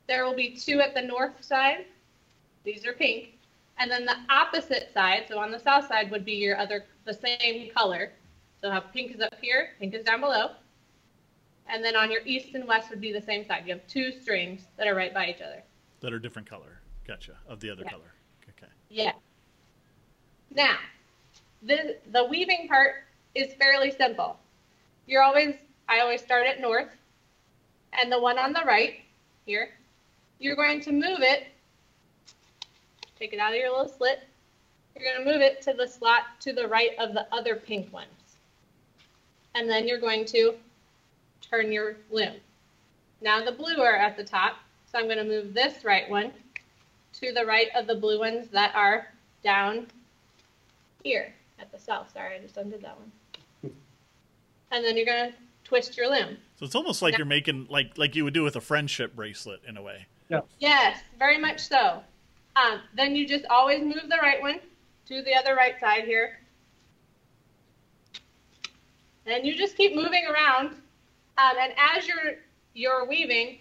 There 0.07 0.25
will 0.25 0.35
be 0.35 0.51
two 0.51 0.81
at 0.81 0.93
the 0.93 1.01
north 1.01 1.43
side. 1.43 1.85
These 2.63 2.85
are 2.85 2.93
pink. 2.93 3.33
And 3.77 3.91
then 3.91 4.05
the 4.05 4.15
opposite 4.29 4.91
side, 4.93 5.25
so 5.27 5.37
on 5.39 5.51
the 5.51 5.59
south 5.59 5.87
side 5.87 6.09
would 6.11 6.23
be 6.23 6.33
your 6.33 6.57
other 6.57 6.85
the 7.05 7.13
same 7.13 7.69
color. 7.71 8.11
So 8.61 8.71
how 8.71 8.79
pink 8.79 9.13
is 9.13 9.21
up 9.21 9.35
here, 9.41 9.71
pink 9.79 9.93
is 9.93 10.03
down 10.03 10.21
below. 10.21 10.51
And 11.67 11.83
then 11.83 11.95
on 11.95 12.11
your 12.11 12.21
east 12.25 12.55
and 12.55 12.67
west 12.67 12.89
would 12.89 13.01
be 13.01 13.11
the 13.11 13.21
same 13.21 13.45
side. 13.45 13.63
You 13.65 13.73
have 13.73 13.87
two 13.87 14.11
strings 14.11 14.61
that 14.77 14.87
are 14.87 14.95
right 14.95 15.13
by 15.13 15.27
each 15.27 15.41
other. 15.41 15.63
That 16.01 16.13
are 16.13 16.19
different 16.19 16.47
color. 16.49 16.79
Gotcha. 17.07 17.33
Of 17.47 17.59
the 17.59 17.69
other 17.69 17.83
Yeah. 17.83 17.91
color. 17.91 18.13
Okay. 18.49 18.71
Yeah. 18.89 19.13
Now, 20.51 20.77
the 21.63 21.97
the 22.11 22.23
weaving 22.23 22.67
part 22.67 23.03
is 23.33 23.53
fairly 23.55 23.91
simple. 23.91 24.39
You're 25.07 25.23
always 25.23 25.55
I 25.89 25.99
always 25.99 26.21
start 26.21 26.47
at 26.47 26.59
north, 26.61 26.95
and 28.01 28.11
the 28.11 28.19
one 28.19 28.37
on 28.37 28.53
the 28.53 28.63
right 28.65 28.95
here, 29.45 29.69
you're 30.39 30.55
going 30.55 30.81
to 30.81 30.91
move 30.91 31.19
it. 31.21 31.47
Take 33.17 33.33
it 33.33 33.39
out 33.39 33.53
of 33.53 33.59
your 33.59 33.69
little 33.71 33.87
slit. 33.87 34.19
You're 34.95 35.11
going 35.11 35.25
to 35.25 35.31
move 35.31 35.41
it 35.41 35.61
to 35.63 35.73
the 35.73 35.87
slot 35.87 36.23
to 36.41 36.53
the 36.53 36.67
right 36.67 36.91
of 36.99 37.13
the 37.13 37.27
other 37.33 37.55
pink 37.55 37.91
ones, 37.91 38.37
and 39.53 39.69
then 39.69 39.87
you're 39.87 39.99
going 39.99 40.25
to 40.25 40.55
turn 41.41 41.71
your 41.71 41.97
loom. 42.11 42.35
Now 43.21 43.43
the 43.43 43.51
blue 43.51 43.81
are 43.81 43.95
at 43.95 44.17
the 44.17 44.23
top, 44.23 44.55
so 44.91 44.97
I'm 44.97 45.05
going 45.05 45.17
to 45.17 45.23
move 45.23 45.53
this 45.53 45.83
right 45.83 46.09
one 46.09 46.31
to 47.19 47.31
the 47.33 47.45
right 47.45 47.67
of 47.75 47.87
the 47.87 47.95
blue 47.95 48.19
ones 48.19 48.47
that 48.49 48.73
are 48.75 49.07
down 49.43 49.87
here 51.03 51.33
at 51.59 51.71
the 51.71 51.79
south. 51.79 52.11
Sorry, 52.11 52.35
I 52.35 52.39
just 52.39 52.57
undid 52.57 52.81
that 52.81 52.97
one. 52.97 53.71
And 54.71 54.83
then 54.83 54.97
you're 54.97 55.05
gonna 55.05 55.31
twist 55.65 55.97
your 55.97 56.09
limb. 56.09 56.37
So 56.57 56.65
it's 56.65 56.75
almost 56.75 57.01
like 57.01 57.13
Yeah. 57.13 57.17
you're 57.19 57.25
making 57.25 57.67
like 57.69 57.97
like 57.97 58.15
you 58.15 58.23
would 58.23 58.33
do 58.33 58.43
with 58.43 58.55
a 58.55 58.61
friendship 58.61 59.15
bracelet 59.15 59.61
in 59.67 59.75
a 59.75 59.81
way. 59.81 60.05
Yes, 60.59 60.97
very 61.19 61.37
much 61.37 61.59
so. 61.67 62.01
Um, 62.55 62.79
then 62.95 63.15
you 63.15 63.27
just 63.27 63.45
always 63.47 63.83
move 63.83 64.03
the 64.09 64.17
right 64.21 64.41
one 64.41 64.59
to 65.07 65.21
the 65.21 65.35
other 65.35 65.55
right 65.55 65.77
side 65.79 66.05
here. 66.05 66.39
And 69.25 69.45
you 69.45 69.55
just 69.55 69.75
keep 69.75 69.95
moving 69.95 70.23
around. 70.27 70.67
Um, 71.37 71.55
and 71.59 71.73
as 71.77 72.07
you're 72.07 72.35
you're 72.73 73.05
weaving, 73.07 73.59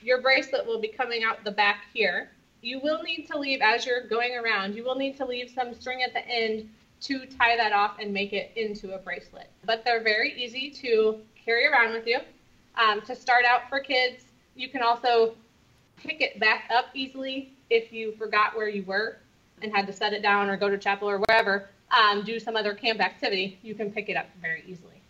your 0.00 0.20
bracelet 0.20 0.66
will 0.66 0.80
be 0.80 0.88
coming 0.88 1.22
out 1.24 1.44
the 1.44 1.50
back 1.50 1.84
here. 1.94 2.30
You 2.62 2.80
will 2.80 3.02
need 3.02 3.26
to 3.30 3.38
leave 3.38 3.60
as 3.60 3.84
you're 3.86 4.06
going 4.06 4.36
around. 4.36 4.74
You 4.74 4.84
will 4.84 4.94
need 4.94 5.16
to 5.18 5.24
leave 5.24 5.50
some 5.50 5.74
string 5.74 6.02
at 6.02 6.12
the 6.12 6.26
end 6.28 6.68
to 7.02 7.26
tie 7.26 7.56
that 7.56 7.72
off 7.72 7.98
and 8.00 8.12
make 8.12 8.32
it 8.32 8.52
into 8.54 8.94
a 8.94 8.98
bracelet. 8.98 9.50
But 9.64 9.84
they're 9.84 10.02
very 10.02 10.32
easy 10.40 10.70
to 10.82 11.18
carry 11.44 11.66
around 11.66 11.92
with 11.92 12.06
you. 12.06 12.18
Um, 12.76 13.00
to 13.02 13.14
start 13.14 13.44
out 13.44 13.68
for 13.68 13.80
kids, 13.80 14.24
you 14.54 14.68
can 14.68 14.82
also 14.82 15.34
pick 15.96 16.20
it 16.20 16.40
back 16.40 16.70
up 16.74 16.86
easily 16.94 17.52
if 17.70 17.92
you 17.92 18.12
forgot 18.12 18.56
where 18.56 18.68
you 18.68 18.82
were 18.84 19.18
and 19.62 19.72
had 19.74 19.86
to 19.86 19.92
set 19.92 20.12
it 20.12 20.22
down 20.22 20.48
or 20.48 20.56
go 20.56 20.68
to 20.68 20.78
chapel 20.78 21.08
or 21.08 21.18
wherever, 21.18 21.68
um, 21.90 22.24
do 22.24 22.40
some 22.40 22.56
other 22.56 22.74
camp 22.74 23.00
activity, 23.00 23.58
you 23.62 23.74
can 23.74 23.90
pick 23.90 24.08
it 24.08 24.16
up 24.16 24.26
very 24.40 24.64
easily. 24.66 25.00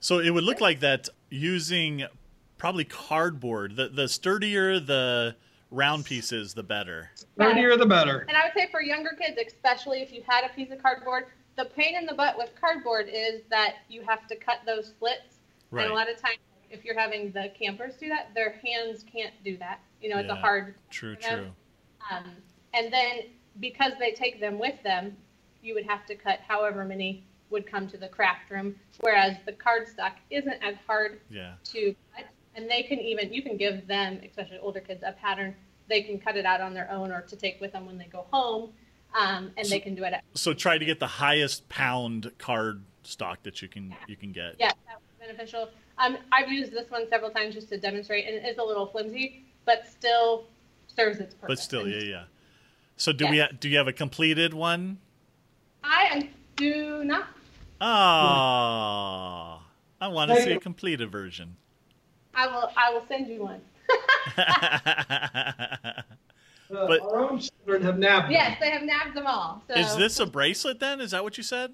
So 0.00 0.20
it 0.20 0.30
would 0.30 0.44
look 0.44 0.60
like 0.60 0.80
that 0.80 1.08
using 1.30 2.04
probably 2.56 2.84
cardboard. 2.84 3.76
The 3.76 3.88
the 3.88 4.08
sturdier 4.08 4.80
the 4.80 5.36
round 5.70 6.04
pieces, 6.04 6.54
the 6.54 6.62
better. 6.62 7.10
Sturdier 7.14 7.76
the 7.76 7.86
better. 7.86 8.24
And 8.28 8.36
I 8.36 8.44
would 8.44 8.52
say 8.54 8.68
for 8.70 8.80
younger 8.80 9.10
kids, 9.10 9.38
especially 9.44 10.00
if 10.00 10.12
you 10.12 10.22
had 10.26 10.44
a 10.44 10.54
piece 10.54 10.70
of 10.70 10.82
cardboard, 10.82 11.26
the 11.56 11.66
pain 11.66 11.96
in 11.96 12.06
the 12.06 12.14
butt 12.14 12.38
with 12.38 12.50
cardboard 12.60 13.08
is 13.12 13.42
that 13.50 13.76
you 13.88 14.02
have 14.02 14.26
to 14.28 14.36
cut 14.36 14.60
those 14.64 14.92
slits. 14.98 15.37
Right. 15.70 15.84
And 15.84 15.92
a 15.92 15.94
lot 15.94 16.10
of 16.10 16.20
times, 16.20 16.38
if 16.70 16.84
you're 16.84 16.98
having 16.98 17.32
the 17.32 17.50
campers 17.58 17.94
do 17.96 18.08
that, 18.08 18.34
their 18.34 18.60
hands 18.64 19.04
can't 19.10 19.34
do 19.44 19.56
that. 19.58 19.80
You 20.00 20.10
know, 20.10 20.18
it's 20.18 20.30
a 20.30 20.34
hard. 20.34 20.74
True, 20.90 21.16
true. 21.16 21.48
Um, 22.10 22.30
and 22.74 22.92
then 22.92 23.20
because 23.60 23.92
they 23.98 24.12
take 24.12 24.40
them 24.40 24.58
with 24.58 24.80
them, 24.82 25.16
you 25.62 25.74
would 25.74 25.86
have 25.86 26.06
to 26.06 26.14
cut 26.14 26.40
however 26.46 26.84
many 26.84 27.24
would 27.50 27.66
come 27.66 27.88
to 27.88 27.96
the 27.96 28.08
craft 28.08 28.50
room. 28.50 28.76
Whereas 29.00 29.36
the 29.46 29.52
cardstock 29.52 30.12
isn't 30.30 30.62
as 30.62 30.76
hard 30.86 31.20
Yeah. 31.30 31.54
to 31.64 31.94
cut, 32.14 32.26
and 32.54 32.70
they 32.70 32.82
can 32.82 32.98
even 33.00 33.32
you 33.32 33.42
can 33.42 33.56
give 33.56 33.86
them, 33.86 34.20
especially 34.24 34.58
older 34.58 34.80
kids, 34.80 35.02
a 35.04 35.12
pattern. 35.12 35.56
They 35.88 36.02
can 36.02 36.20
cut 36.20 36.36
it 36.36 36.44
out 36.44 36.60
on 36.60 36.74
their 36.74 36.90
own 36.90 37.10
or 37.10 37.22
to 37.22 37.36
take 37.36 37.60
with 37.60 37.72
them 37.72 37.86
when 37.86 37.96
they 37.96 38.04
go 38.04 38.26
home, 38.30 38.72
um, 39.18 39.50
and 39.56 39.66
they 39.68 39.80
can 39.80 39.94
do 39.94 40.04
it. 40.04 40.12
At, 40.12 40.24
So 40.34 40.52
try 40.52 40.76
to 40.76 40.84
get 40.84 41.00
the 41.00 41.06
highest 41.06 41.68
pound 41.70 42.30
card 42.38 42.82
stock 43.02 43.42
that 43.44 43.62
you 43.62 43.68
can 43.68 43.94
you 44.06 44.16
can 44.16 44.32
get. 44.32 44.56
yeah, 44.58 44.72
that 44.86 45.00
beneficial. 45.28 45.68
Um, 45.98 46.16
I've 46.32 46.50
used 46.50 46.72
this 46.72 46.90
one 46.90 47.08
several 47.08 47.30
times 47.30 47.54
just 47.54 47.68
to 47.70 47.78
demonstrate, 47.78 48.26
and 48.26 48.34
it 48.36 48.44
is 48.48 48.58
a 48.58 48.62
little 48.62 48.86
flimsy, 48.86 49.44
but 49.64 49.86
still 49.86 50.46
serves 50.86 51.18
its 51.18 51.34
purpose. 51.34 51.48
But 51.48 51.58
still, 51.62 51.86
yeah, 51.88 52.00
yeah. 52.02 52.24
So 52.96 53.12
do 53.12 53.28
we 53.28 53.36
Yes. 53.36 53.50
ha- 53.50 53.56
do 53.60 53.68
you 53.68 53.76
have 53.78 53.88
a 53.88 53.92
completed 53.92 54.54
one? 54.54 54.98
I 55.84 56.30
do 56.56 57.04
not. 57.04 57.28
Ah, 57.80 59.62
I 60.00 60.08
want 60.08 60.30
to 60.32 60.42
see 60.42 60.52
a 60.52 60.58
completed 60.60 61.10
version. 61.12 61.56
I 62.34 62.46
will. 62.48 62.70
I 62.76 62.92
will 62.92 63.04
send 63.08 63.28
you 63.28 63.42
one. 63.44 63.60
Uh, 66.70 66.86
But- 66.86 67.00
our 67.00 67.20
own 67.30 67.40
children 67.40 67.80
have 67.82 67.98
nabbed. 67.98 68.30
Yes, 68.30 68.58
they 68.60 68.68
have 68.70 68.82
nabbed 68.82 69.14
them 69.16 69.26
all. 69.26 69.62
So 69.68 69.74
Is 69.74 69.96
this 69.96 70.18
a 70.20 70.26
bracelet 70.26 70.78
then? 70.78 71.00
Is 71.00 71.12
that 71.12 71.24
what 71.24 71.38
you 71.38 71.42
said? 71.42 71.72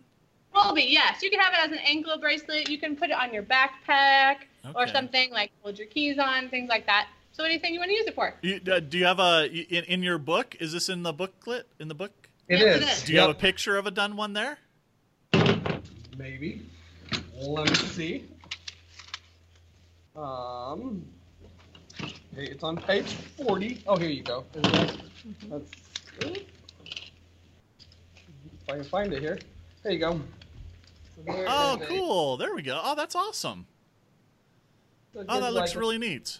Will 0.54 0.74
be? 0.74 0.82
Yes, 0.82 1.22
you 1.22 1.30
can 1.30 1.40
have 1.40 1.52
it 1.52 1.58
as 1.60 1.72
an 1.72 1.84
ankle 1.84 2.18
bracelet. 2.18 2.68
You 2.68 2.78
can 2.78 2.96
put 2.96 3.10
it 3.10 3.16
on 3.16 3.32
your 3.32 3.42
backpack 3.42 4.36
or 4.74 4.86
something 4.88 5.30
like 5.30 5.50
hold 5.62 5.78
your 5.78 5.88
keys 5.88 6.18
on, 6.18 6.48
things 6.48 6.68
like 6.68 6.86
that. 6.86 7.08
So 7.32 7.44
anything 7.44 7.72
you 7.74 7.80
want 7.80 7.90
to 7.90 7.96
use 7.96 8.06
it 8.06 8.14
for. 8.14 8.32
You, 8.42 8.60
uh, 8.70 8.80
do 8.80 8.96
you 8.96 9.04
have 9.06 9.18
a 9.18 9.46
in, 9.46 9.84
in 9.84 10.02
your 10.02 10.18
book? 10.18 10.56
Is 10.60 10.72
this 10.72 10.88
in 10.88 11.02
the 11.02 11.12
booklet? 11.12 11.66
In 11.80 11.88
the 11.88 11.94
book? 11.94 12.12
It 12.48 12.58
Yes, 12.60 12.76
it 12.76 12.82
is. 12.82 12.98
is. 12.98 13.02
Do 13.04 13.12
you 13.12 13.20
have 13.20 13.30
a 13.30 13.34
picture 13.34 13.76
of 13.76 13.86
a 13.86 13.90
done 13.90 14.16
one 14.16 14.32
there? 14.34 14.58
Maybe. 16.16 16.62
Let 17.36 17.68
me 17.68 17.74
see. 17.74 18.24
Um, 20.14 21.04
okay, 22.00 22.12
it's 22.36 22.62
on 22.62 22.76
page 22.76 23.14
40. 23.44 23.82
Oh, 23.88 23.96
here 23.96 24.08
you 24.10 24.22
go. 24.22 24.44
Is 24.54 24.62
that- 24.62 24.96
Let's 25.48 25.70
see. 26.20 26.46
If 26.86 28.68
I 28.68 28.72
can 28.74 28.84
find 28.84 29.12
it 29.12 29.20
here. 29.22 29.38
There 29.82 29.92
you 29.92 29.98
go. 29.98 30.20
So 31.16 31.22
there 31.26 31.44
Oh, 31.48 31.78
is 31.80 31.88
cool. 31.88 32.36
There 32.36 32.54
we 32.54 32.62
go. 32.62 32.80
Oh, 32.82 32.94
that's 32.94 33.14
awesome. 33.14 33.66
so 35.12 35.24
Oh, 35.28 35.40
that 35.40 35.52
looks 35.52 35.70
like 35.74 35.80
really 35.80 35.98
neat. 35.98 36.38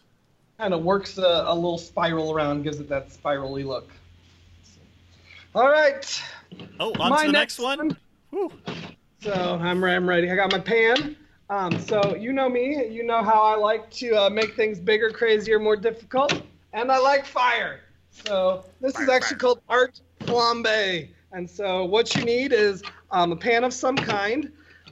kind 0.59 0.75
of 0.75 0.83
works 0.83 1.19
a, 1.19 1.45
a 1.47 1.55
little 1.55 1.79
spiral 1.79 2.33
around, 2.33 2.63
gives 2.63 2.81
it 2.81 2.89
that 2.89 3.13
spirally 3.13 3.65
look. 3.65 3.89
All 5.55 5.71
right. 5.71 6.23
Oh, 6.81 6.93
on 6.99 7.11
My 7.11 7.21
to 7.23 7.27
the 7.27 7.33
next, 7.33 7.59
next 7.61 7.79
one. 7.79 7.97
one. 8.31 8.51
So 9.21 9.33
I'm, 9.33 9.83
I'm 9.85 10.09
ready. 10.09 10.31
I 10.31 10.35
got 10.37 10.51
my 10.53 10.59
pan. 10.59 11.17
Um, 11.51 11.79
so 11.79 12.17
you 12.17 12.33
know 12.33 12.49
me. 12.49 12.87
You 12.89 13.05
know 13.05 13.23
how 13.23 13.43
I 13.43 13.57
like 13.57 13.91
to 13.93 14.13
uh, 14.15 14.31
make 14.31 14.57
things 14.57 14.79
bigger, 14.81 15.11
crazier, 15.11 15.59
more 15.59 15.77
difficult, 15.77 16.43
and 16.73 16.91
I 16.91 16.99
like 16.99 17.25
fire. 17.25 17.81
So 18.11 18.65
this 18.81 18.99
is 18.99 19.09
actually 19.09 19.37
called 19.39 19.61
art 19.69 20.01
flambe. 20.21 21.09
And 21.33 21.49
so 21.49 21.85
what 21.85 22.15
you 22.15 22.25
need 22.25 22.53
is 22.53 22.83
um, 23.11 23.33
a 23.33 23.37
pan 23.37 23.65
of 23.65 23.73
some 23.73 23.97
kind. 23.97 24.51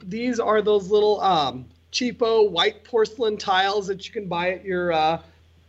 These 0.09 0.39
are 0.39 0.61
those 0.61 0.89
little 0.89 1.21
um, 1.21 1.65
cheapo 1.91 2.49
white 2.49 2.83
porcelain 2.83 3.37
tiles 3.37 3.87
that 3.87 4.05
you 4.05 4.11
can 4.11 4.27
buy 4.27 4.51
at 4.51 4.65
your 4.65 4.91
uh, 4.91 5.21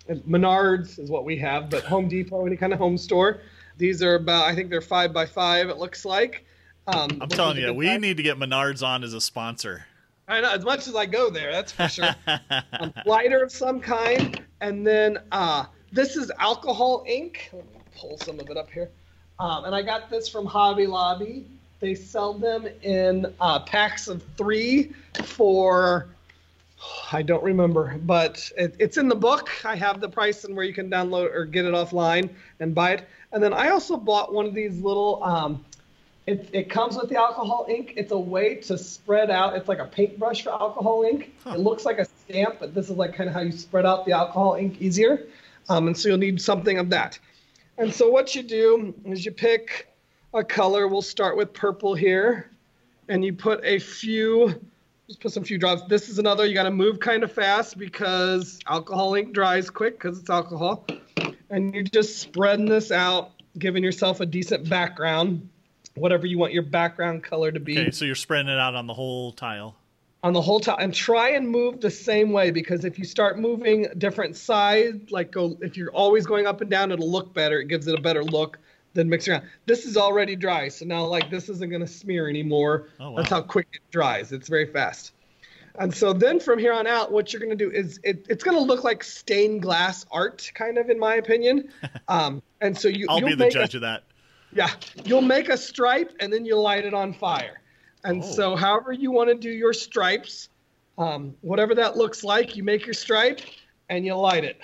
Menards 0.09 0.99
is 0.99 1.11
what 1.11 1.25
we 1.25 1.37
have, 1.39 1.71
but 1.71 1.85
Home 1.85 2.09
Depot, 2.09 2.47
any 2.47 2.57
kind 2.57 2.73
of 2.73 2.79
home 2.79 2.99
store. 2.99 3.41
These 3.79 4.03
are 4.03 4.17
about, 4.17 4.45
I 4.45 4.55
think 4.55 4.71
they're 4.71 4.81
five 4.81 5.13
by 5.13 5.27
five. 5.27 5.69
It 5.69 5.79
looks 5.79 6.05
like. 6.05 6.45
Um, 6.87 7.19
I'm 7.21 7.29
telling 7.29 7.57
you, 7.57 7.73
we 7.73 7.97
need 7.97 8.19
to 8.19 8.23
get 8.23 8.37
Menards 8.37 8.87
on 8.87 9.03
as 9.03 9.15
a 9.15 9.21
sponsor. 9.21 9.87
I 10.29 10.41
know 10.41 10.53
as 10.53 10.65
much 10.65 10.87
as 10.87 10.95
I 10.95 11.07
go 11.07 11.31
there, 11.31 11.53
that's 11.53 11.73
for 11.73 11.89
sure. 11.89 12.15
um, 12.73 12.93
lighter 13.07 13.43
of 13.43 13.53
some 13.53 13.81
kind, 13.81 14.43
and 14.61 14.87
then 14.87 15.19
uh, 15.33 15.65
this 15.93 16.17
is 16.17 16.31
alcohol 16.39 17.05
ink. 17.07 17.51
Let 17.53 17.65
me 17.65 17.81
pull 17.97 18.19
some 18.19 18.41
of 18.41 18.49
it 18.51 18.57
up 18.57 18.71
here. 18.71 18.91
Um, 19.39 19.65
and 19.65 19.75
I 19.75 19.83
got 19.83 20.11
this 20.11 20.29
from 20.29 20.47
Hobby 20.47 20.87
Lobby. 20.87 21.47
They 21.85 21.95
sell 21.95 22.33
them 22.33 22.67
in 22.81 23.27
uh, 23.43 23.61
packs 23.61 24.09
of 24.09 24.25
three 24.39 24.95
for 25.23 26.09
I 27.13 27.21
don't 27.21 27.45
remember, 27.45 28.01
but 28.05 28.51
it, 28.57 28.75
it's 28.79 28.97
in 28.97 29.07
the 29.07 29.15
book. 29.15 29.51
I 29.67 29.77
have 29.77 30.01
the 30.01 30.09
price 30.09 30.45
and 30.45 30.57
where 30.57 30.65
you 30.65 30.73
can 30.73 30.89
download 30.89 31.35
or 31.35 31.45
get 31.45 31.67
it 31.67 31.75
offline 31.75 32.31
and 32.59 32.75
buy 32.75 32.93
it. 32.93 33.09
And 33.33 33.43
then 33.43 33.53
I 33.53 33.69
also 33.69 33.99
bought 33.99 34.33
one 34.33 34.47
of 34.47 34.55
these 34.55 34.81
little. 34.81 35.23
Um, 35.23 35.63
it, 36.27 36.49
it 36.55 36.71
comes 36.71 36.97
with 36.97 37.11
the 37.11 37.19
alcohol 37.19 37.67
ink. 37.69 37.93
It's 37.99 38.13
a 38.13 38.19
way 38.19 38.55
to 38.55 38.79
spread 38.79 39.31
out. 39.31 39.55
It's 39.55 39.69
like 39.69 39.79
a 39.79 39.85
paintbrush 39.85 40.43
for 40.43 40.53
alcohol 40.53 41.05
ink. 41.05 41.35
It 41.45 41.59
looks 41.59 41.85
like 41.85 41.99
a 41.99 42.07
stamp, 42.07 42.61
but 42.61 42.75
this 42.75 42.89
is 42.89 42.97
like 42.97 43.15
kind 43.15 43.29
of 43.29 43.35
how 43.35 43.43
you 43.43 43.53
spread 43.53 43.85
out 43.85 44.07
the 44.07 44.13
alcohol 44.13 44.55
ink 44.55 44.81
easier. 44.81 45.27
Um, 45.69 45.89
and 45.89 45.95
so 45.95 46.09
you'll 46.09 46.17
need 46.17 46.41
something 46.41 46.79
of 46.79 46.89
that. 46.89 47.19
And 47.77 47.93
so 47.93 48.09
what 48.09 48.35
you 48.35 48.43
do 48.43 48.95
is 49.05 49.27
you 49.27 49.33
pick 49.33 49.94
a 50.35 50.45
color. 50.45 50.89
We'll 50.89 51.03
start 51.03 51.37
with 51.37 51.53
purple 51.53 51.95
here, 51.95 52.51
and 53.09 53.25
you 53.25 53.33
put 53.33 53.65
a 53.65 53.79
few. 53.79 54.61
Just 55.07 55.21
put 55.21 55.33
some 55.33 55.45
few 55.45 55.59
drops. 55.59 55.83
This 55.89 56.09
is 56.09 56.19
another. 56.19 56.47
You 56.47 56.55
got 56.55 56.63
to 56.65 56.71
move 56.71 56.99
kind 56.99 57.23
of 57.23 57.33
fast 57.33 57.79
because 57.79 58.59
alcohol 58.67 59.15
ink 59.15 59.33
dries 59.33 59.71
quick 59.71 59.99
because 59.99 60.19
it's 60.19 60.31
alcohol. 60.31 60.87
And 61.51 61.75
you're 61.75 61.85
just 61.85 62.19
spreading 62.19 62.67
this 62.67 62.91
out, 62.91 63.31
giving 63.59 63.85
yourself 63.85 64.21
a 64.21 64.27
decent 64.27 64.69
background, 64.69 65.47
whatever 65.95 66.27
you 66.27 66.39
want 66.39 66.53
your 66.55 66.63
background 66.63 67.23
color 67.23 67.53
to 67.53 67.61
be 67.61 67.79
Okay, 67.79 67.91
so 67.91 68.05
you're 68.07 68.15
spreading 68.15 68.51
it 68.51 68.59
out 68.59 68.75
on 68.75 68.87
the 68.87 68.95
whole 68.95 69.33
tile. 69.33 69.77
on 70.23 70.33
the 70.33 70.41
whole 70.41 70.59
tile. 70.59 70.79
and 70.79 70.95
try 70.95 71.31
and 71.33 71.47
move 71.47 71.83
the 71.83 71.91
same 71.91 72.33
way 72.33 72.51
because 72.51 72.87
if 72.87 72.99
you 72.99 73.05
start 73.05 73.39
moving 73.39 73.87
different 73.99 74.35
sides 74.37 75.13
like 75.13 75.31
go 75.31 75.57
if 75.61 75.77
you're 75.77 75.93
always 75.93 76.25
going 76.27 76.47
up 76.47 76.63
and 76.63 76.71
down 76.71 76.91
it'll 76.91 77.11
look 77.11 77.35
better 77.35 77.61
it 77.61 77.69
gives 77.69 77.87
it 77.87 77.97
a 77.97 78.01
better 78.01 78.25
look 78.25 78.59
than 78.95 79.09
mixing 79.09 79.33
around 79.35 79.45
this 79.67 79.85
is 79.85 79.97
already 79.97 80.35
dry 80.37 80.69
so 80.69 80.85
now 80.87 81.05
like 81.05 81.29
this 81.31 81.49
isn't 81.49 81.69
going 81.69 81.81
to 81.81 81.87
smear 81.87 82.29
anymore 82.29 82.89
Oh, 83.01 83.11
wow. 83.11 83.17
that's 83.19 83.31
how 83.31 83.43
quick 83.43 83.69
it 83.73 83.81
dries 83.91 84.33
it's 84.33 84.49
very 84.49 84.67
fast 84.67 85.13
and 85.81 85.93
so 85.93 86.13
then 86.13 86.39
from 86.39 86.59
here 86.61 86.73
on 86.73 86.87
out 86.87 87.11
what 87.13 87.33
you're 87.33 87.41
going 87.41 87.57
to 87.57 87.57
do 87.57 87.71
is 87.71 87.99
it, 88.05 88.25
it's 88.31 88.45
going 88.45 88.57
to 88.57 88.63
look 88.63 88.85
like 88.85 89.03
stained 89.03 89.61
glass 89.63 90.07
art 90.13 90.51
kind 90.55 90.79
of 90.79 90.89
in 90.89 90.99
my 90.99 91.17
opinion 91.17 91.69
um, 92.09 92.41
and 92.61 92.79
so 92.79 92.89
you 92.89 93.07
I'll 93.09 93.19
you'll 93.19 93.31
be 93.31 93.35
the 93.35 93.45
make 93.45 93.51
a- 93.51 93.59
judge 93.59 93.75
of 93.75 93.81
that. 93.83 94.05
yeah, 94.55 94.71
you'll 95.05 95.21
make 95.21 95.49
a 95.49 95.57
stripe 95.57 96.13
and 96.21 96.33
then 96.33 96.45
you 96.45 96.57
light 96.57 96.85
it 96.85 96.95
on 96.95 97.13
fire. 97.13 97.61
And 98.05 98.23
Oh. 98.23 98.27
so, 98.27 98.55
however 98.57 98.93
you 98.93 99.11
want 99.11 99.29
to 99.31 99.35
do 99.35 99.51
your 99.51 99.73
stripes, 99.73 100.49
um, 100.99 101.35
whatever 101.41 101.75
that 101.75 101.97
looks 101.97 102.23
like, 102.23 102.55
you 102.55 102.63
make 102.63 102.87
your 102.87 102.95
stripe 102.95 103.41
and 103.89 104.05
you 104.07 104.15
light 104.15 104.45
it. 104.45 104.61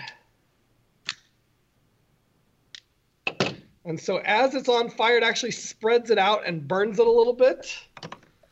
And 3.84 3.98
so, 3.98 4.18
as 4.24 4.54
it's 4.54 4.68
on 4.68 4.90
fire, 4.90 5.16
it 5.16 5.22
actually 5.22 5.52
spreads 5.52 6.10
it 6.10 6.18
out 6.18 6.46
and 6.46 6.66
burns 6.68 6.98
it 6.98 7.06
a 7.06 7.10
little 7.10 7.32
bit. 7.32 7.74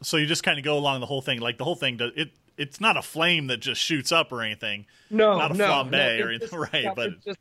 So 0.03 0.17
you 0.17 0.27
just 0.27 0.43
kind 0.43 0.59
of 0.59 0.65
go 0.65 0.79
along 0.79 1.01
the 1.01 1.07
whole 1.07 1.21
thing. 1.21 1.41
Like 1.41 1.59
the 1.59 1.65
whole 1.65 1.75
thing 1.77 1.97
does 1.99 2.13
it. 2.17 2.31
It's 2.57 2.81
not 2.81 2.97
a 2.97 3.03
flame 3.03 3.47
that 3.49 3.59
just 3.59 3.81
shoots 3.81 4.11
up 4.11 4.33
or 4.33 4.43
anything. 4.43 4.87
No, 5.11 5.39
Not 5.39 5.53
a 5.53 5.55
no, 5.55 5.65
flambe 5.69 5.91
no, 5.93 5.99
or 6.25 6.29
anything, 6.31 6.41
just- 6.41 6.53
right, 6.73 6.83
yeah, 6.85 6.95
but- 6.95 7.09
it 7.11 7.25
just, 7.25 7.39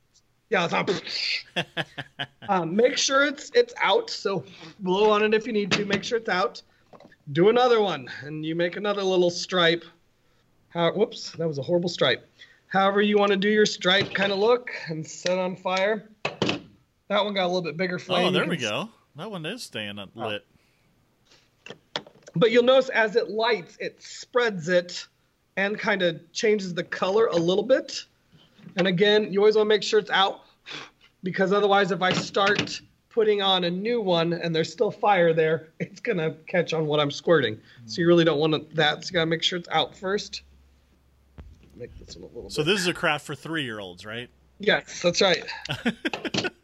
yeah, 0.50 0.64
it's 0.66 0.74
not. 0.74 1.88
um, 2.50 2.76
make 2.76 2.98
sure 2.98 3.26
it's 3.26 3.52
it's 3.54 3.74
out. 3.82 4.10
So 4.10 4.44
blow 4.80 5.10
on 5.10 5.24
it 5.24 5.34
if 5.34 5.46
you 5.48 5.54
need 5.54 5.72
to. 5.74 5.86
Make 5.86 6.04
sure 6.04 6.18
it's 6.20 6.30
out. 6.30 6.62
Do 7.34 7.50
another 7.50 7.82
one, 7.82 8.08
and 8.22 8.46
you 8.46 8.56
make 8.56 8.78
another 8.78 9.04
little 9.04 9.30
stripe. 9.30 9.84
How? 10.70 10.92
Whoops, 10.94 11.32
that 11.32 11.48
was 11.48 11.58
a 11.58 11.62
horrible 11.62 11.90
stripe. 11.90 12.26
However 12.68 13.02
you 13.02 13.18
want 13.18 13.32
to 13.32 13.38
do 13.38 13.50
your 13.50 13.66
stripe 13.66 14.14
kind 14.14 14.32
of 14.32 14.40
look 14.40 14.72
and 14.88 15.06
set 15.06 15.38
on 15.38 15.56
fire. 15.56 16.10
That 17.10 17.24
one 17.24 17.34
got 17.34 17.46
a 17.46 17.48
little 17.48 17.62
bit 17.62 17.78
bigger 17.78 18.00
flame. 18.00 18.28
Oh, 18.28 18.32
there 18.32 18.46
we 18.46 18.58
go. 18.58 18.90
That 19.16 19.32
one 19.32 19.46
is 19.46 19.64
staying 19.64 20.00
lit. 20.16 20.46
But 22.36 22.52
you'll 22.52 22.64
notice 22.64 22.90
as 22.90 23.16
it 23.16 23.30
lights, 23.30 23.78
it 23.80 24.02
spreads 24.02 24.70
it 24.70 25.08
and 25.56 25.80
kind 25.80 26.04
of 26.04 26.20
changes 26.34 26.74
the 26.74 26.84
color 26.84 27.28
a 27.28 27.36
little 27.36 27.64
bit. 27.64 28.04
And 28.76 28.88
again, 28.88 29.32
you 29.34 29.40
always 29.40 29.56
want 29.56 29.66
to 29.66 29.70
make 29.70 29.82
sure 29.82 30.00
it's 30.00 30.12
out 30.12 30.42
because 31.24 31.52
otherwise, 31.52 31.92
if 31.92 32.02
I 32.02 32.14
start 32.14 32.80
putting 33.10 33.42
on 33.42 33.64
a 33.64 33.72
new 33.72 34.00
one 34.02 34.34
and 34.34 34.56
there's 34.56 34.72
still 34.72 34.92
fire 34.92 35.34
there, 35.34 35.70
it's 35.80 36.00
going 36.00 36.20
to 36.20 36.36
catch 36.46 36.74
on 36.74 36.86
what 36.86 37.00
I'm 37.00 37.10
squirting. 37.10 37.60
So 37.88 38.02
you 38.02 38.08
really 38.08 38.24
don't 38.26 38.38
want 38.40 38.76
that. 38.76 39.04
So 39.04 39.10
you 39.10 39.14
got 39.14 39.22
to 39.22 39.26
make 39.26 39.42
sure 39.42 39.58
it's 39.58 39.70
out 39.70 39.96
first. 39.96 40.44
Make 41.76 41.98
this 42.06 42.16
one 42.16 42.30
a 42.30 42.36
little 42.36 42.50
So 42.52 42.64
bit. 42.64 42.72
this 42.72 42.82
is 42.82 42.88
a 42.88 42.94
craft 42.94 43.26
for 43.26 43.34
three-year-olds, 43.34 44.06
right? 44.06 44.30
Yes, 44.60 45.02
that's 45.02 45.22
right. 45.22 45.44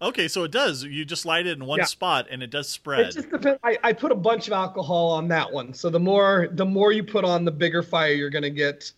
okay, 0.00 0.28
so 0.28 0.44
it 0.44 0.50
does. 0.50 0.84
You 0.84 1.04
just 1.04 1.24
light 1.26 1.46
it 1.46 1.56
in 1.56 1.64
one 1.64 1.78
Yeah. 1.78 1.84
spot, 1.84 2.26
and 2.30 2.42
it 2.42 2.50
does 2.50 2.68
spread. 2.68 3.08
It 3.08 3.14
just 3.14 3.30
depends. 3.30 3.58
I, 3.62 3.78
I 3.82 3.92
put 3.92 4.12
a 4.12 4.16
bunch 4.16 4.46
of 4.46 4.52
alcohol 4.52 5.10
on 5.10 5.28
that 5.28 5.50
one, 5.50 5.72
so 5.74 5.90
the 5.90 6.00
more 6.00 6.48
the 6.52 6.66
more 6.66 6.92
you 6.92 7.04
put 7.04 7.24
on, 7.24 7.44
the 7.44 7.50
bigger 7.50 7.82
fire 7.82 8.12
you're 8.12 8.30
gonna 8.30 8.50
get. 8.50 8.92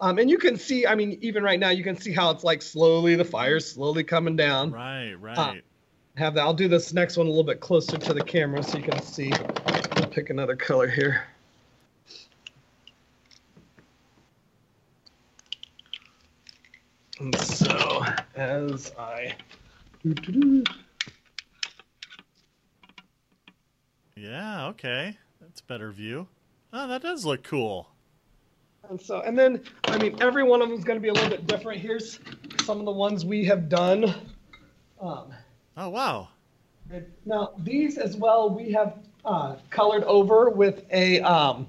Um, 0.00 0.18
and 0.18 0.28
you 0.28 0.36
can 0.36 0.56
see, 0.56 0.84
I 0.84 0.96
mean, 0.96 1.16
even 1.22 1.44
right 1.44 1.60
now, 1.60 1.70
you 1.70 1.84
can 1.84 1.96
see 1.96 2.12
how 2.12 2.30
it's 2.30 2.42
like 2.42 2.60
slowly 2.60 3.14
the 3.14 3.24
fire's 3.24 3.70
slowly 3.70 4.02
coming 4.02 4.34
down. 4.34 4.72
Right, 4.72 5.14
right. 5.14 5.62
Have 6.16 6.34
that. 6.34 6.40
I'll 6.42 6.52
do 6.52 6.66
this 6.68 6.92
next 6.92 7.16
one 7.16 7.26
a 7.26 7.30
little 7.30 7.44
bit 7.44 7.60
closer 7.60 7.96
to 7.96 8.12
the 8.12 8.22
camera 8.22 8.62
so 8.62 8.78
you 8.78 8.84
can 8.84 9.00
see. 9.00 9.32
I'll 9.32 10.08
pick 10.08 10.30
another 10.30 10.56
color 10.56 10.88
here. 10.88 11.24
And 17.20 17.38
so 17.38 18.04
as 18.34 18.92
I. 18.98 19.34
yeah, 24.16 24.66
okay. 24.68 25.16
That's 25.40 25.60
a 25.60 25.64
better 25.64 25.90
view. 25.92 26.28
Oh, 26.72 26.88
that 26.88 27.02
does 27.02 27.24
look 27.24 27.42
cool. 27.42 27.88
And 28.88 29.00
so, 29.00 29.20
and 29.20 29.38
then, 29.38 29.62
I 29.84 29.98
mean, 29.98 30.20
every 30.20 30.42
one 30.42 30.60
of 30.60 30.68
them 30.68 30.76
is 30.78 30.84
going 30.84 30.98
to 30.98 31.02
be 31.02 31.08
a 31.08 31.12
little 31.12 31.30
bit 31.30 31.46
different. 31.46 31.80
Here's 31.80 32.18
some 32.64 32.78
of 32.78 32.84
the 32.84 32.92
ones 32.92 33.24
we 33.24 33.44
have 33.44 33.68
done. 33.68 34.12
Um, 35.00 35.32
Oh, 35.76 35.88
wow. 35.88 36.28
now, 37.24 37.52
these 37.58 37.96
as 37.96 38.16
well, 38.16 38.50
we 38.50 38.72
have 38.72 38.98
uh, 39.24 39.56
colored 39.70 40.04
over 40.04 40.50
with 40.50 40.84
a 40.90 41.20
um, 41.20 41.66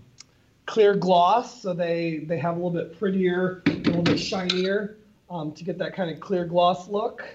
clear 0.65 0.95
gloss, 0.95 1.61
so 1.61 1.73
they 1.73 2.25
they 2.27 2.37
have 2.37 2.57
a 2.57 2.57
little 2.57 2.71
bit 2.71 2.97
prettier, 2.99 3.61
a 3.67 3.71
little 3.71 4.01
bit 4.01 4.19
shinier 4.19 4.97
um, 5.29 5.53
to 5.53 5.63
get 5.63 5.77
that 5.77 5.95
kind 5.95 6.09
of 6.11 6.19
clear 6.19 6.45
gloss 6.45 6.89
look. 6.89 7.25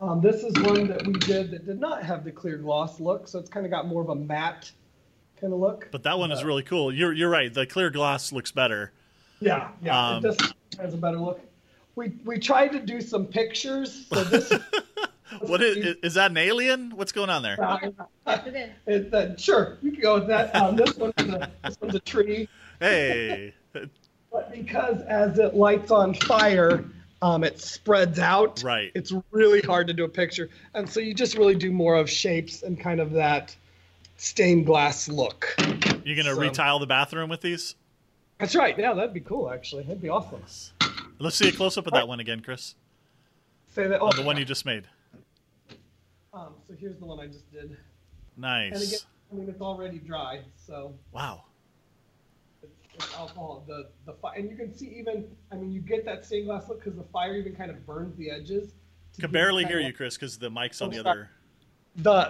Um, 0.00 0.20
this 0.20 0.44
is 0.44 0.52
one 0.64 0.86
that 0.88 1.06
we 1.06 1.14
did 1.14 1.50
that 1.50 1.66
did 1.66 1.80
not 1.80 2.02
have 2.04 2.24
the 2.24 2.30
clear 2.30 2.56
gloss 2.56 3.00
look, 3.00 3.26
so 3.26 3.38
it's 3.38 3.50
kind 3.50 3.66
of 3.66 3.72
got 3.72 3.86
more 3.88 4.00
of 4.00 4.10
a 4.10 4.14
matte 4.14 4.70
kind 5.40 5.52
of 5.52 5.58
look. 5.58 5.88
But 5.90 6.04
that 6.04 6.18
one 6.18 6.30
is 6.30 6.44
really 6.44 6.62
cool. 6.62 6.92
You're 6.92 7.12
you're 7.12 7.30
right. 7.30 7.52
The 7.52 7.66
clear 7.66 7.90
glass 7.90 8.32
looks 8.32 8.52
better. 8.52 8.92
Yeah, 9.40 9.70
yeah, 9.82 10.08
Um, 10.08 10.24
it 10.24 10.28
just 10.36 10.54
has 10.80 10.94
a 10.94 10.96
better 10.96 11.18
look. 11.18 11.40
We 11.96 12.12
we 12.24 12.38
tried 12.38 12.68
to 12.72 12.80
do 12.80 13.00
some 13.00 13.26
pictures, 13.26 14.06
so 14.12 14.24
this. 14.24 14.52
What 15.42 15.62
is 15.62 15.96
is 16.02 16.14
that 16.14 16.30
an 16.30 16.38
alien? 16.38 16.90
What's 16.96 17.12
going 17.12 17.28
on 17.28 17.42
there? 17.42 17.56
Yes, 17.60 18.46
it 18.46 18.56
is. 18.56 18.70
it, 19.06 19.14
uh, 19.14 19.36
sure, 19.36 19.76
you 19.82 19.92
can 19.92 20.00
go 20.00 20.14
with 20.14 20.26
that. 20.28 20.56
Um, 20.56 20.74
this 20.74 20.96
one's 20.96 21.12
a, 21.18 21.50
this 21.64 21.78
one's 21.82 21.94
a 21.94 22.00
tree, 22.00 22.48
Hey. 22.80 23.52
but 24.32 24.50
because 24.50 25.02
as 25.02 25.38
it 25.38 25.54
lights 25.54 25.90
on 25.90 26.14
fire, 26.14 26.82
um, 27.22 27.44
it 27.44 27.60
spreads 27.60 28.18
out. 28.18 28.62
Right. 28.62 28.90
It's 28.94 29.12
really 29.30 29.60
hard 29.60 29.86
to 29.88 29.92
do 29.92 30.04
a 30.04 30.08
picture, 30.08 30.48
and 30.74 30.88
so 30.88 31.00
you 31.00 31.14
just 31.14 31.36
really 31.36 31.54
do 31.54 31.70
more 31.72 31.96
of 31.96 32.08
shapes 32.08 32.62
and 32.62 32.78
kind 32.78 33.00
of 33.00 33.12
that 33.12 33.54
stained 34.16 34.66
glass 34.66 35.08
look. 35.08 35.54
You're 36.04 36.16
gonna 36.16 36.34
So- 36.34 36.40
retile 36.40 36.78
the 36.78 36.86
bathroom 36.86 37.28
with 37.28 37.40
these? 37.40 37.74
That's 38.38 38.54
right. 38.54 38.78
Yeah, 38.78 38.94
that'd 38.94 39.12
be 39.14 39.20
cool. 39.20 39.50
Actually, 39.50 39.82
that'd 39.82 40.00
be 40.00 40.08
awesome. 40.08 40.42
Let's 41.18 41.34
see 41.36 41.48
a 41.48 41.52
close 41.52 41.76
up 41.76 41.86
of 41.88 41.92
that 41.94 42.06
one 42.06 42.20
again, 42.20 42.40
Chris. 42.40 42.76
Say 43.68 43.88
that. 43.88 44.00
Oh, 44.00 44.08
Oh, 44.08 44.12
the 44.12 44.22
one 44.22 44.36
you 44.36 44.44
just 44.44 44.64
made. 44.64 44.84
Um, 46.32 46.54
so 46.68 46.74
here's 46.78 46.96
the 46.98 47.04
one 47.06 47.18
I 47.18 47.26
just 47.26 47.50
did, 47.52 47.76
Nice. 48.36 48.72
and 48.74 48.82
again, 48.82 48.98
I 49.32 49.34
mean 49.34 49.48
it's 49.48 49.60
already 49.60 49.98
dry, 49.98 50.42
so. 50.56 50.94
Wow. 51.10 51.44
Alcohol. 53.16 53.64
The 53.66 53.88
the 54.06 54.12
fire, 54.14 54.34
and 54.36 54.50
you 54.50 54.56
can 54.56 54.74
see 54.74 54.86
even 54.98 55.26
I 55.52 55.56
mean 55.56 55.72
you 55.72 55.80
get 55.80 56.04
that 56.04 56.24
stained 56.24 56.46
glass 56.46 56.68
look 56.68 56.78
because 56.82 56.96
the 56.96 57.04
fire 57.12 57.34
even 57.36 57.54
kind 57.54 57.70
of 57.70 57.84
burns 57.86 58.16
the 58.16 58.30
edges. 58.30 58.74
Can 59.18 59.30
barely 59.32 59.64
hear 59.64 59.80
you, 59.80 59.92
Chris, 59.92 60.16
because 60.16 60.38
the 60.38 60.50
mic's 60.50 60.80
on 60.80 60.88
Oh, 60.88 60.90
the 60.90 61.02
sorry. 61.02 61.10
other. 61.10 61.30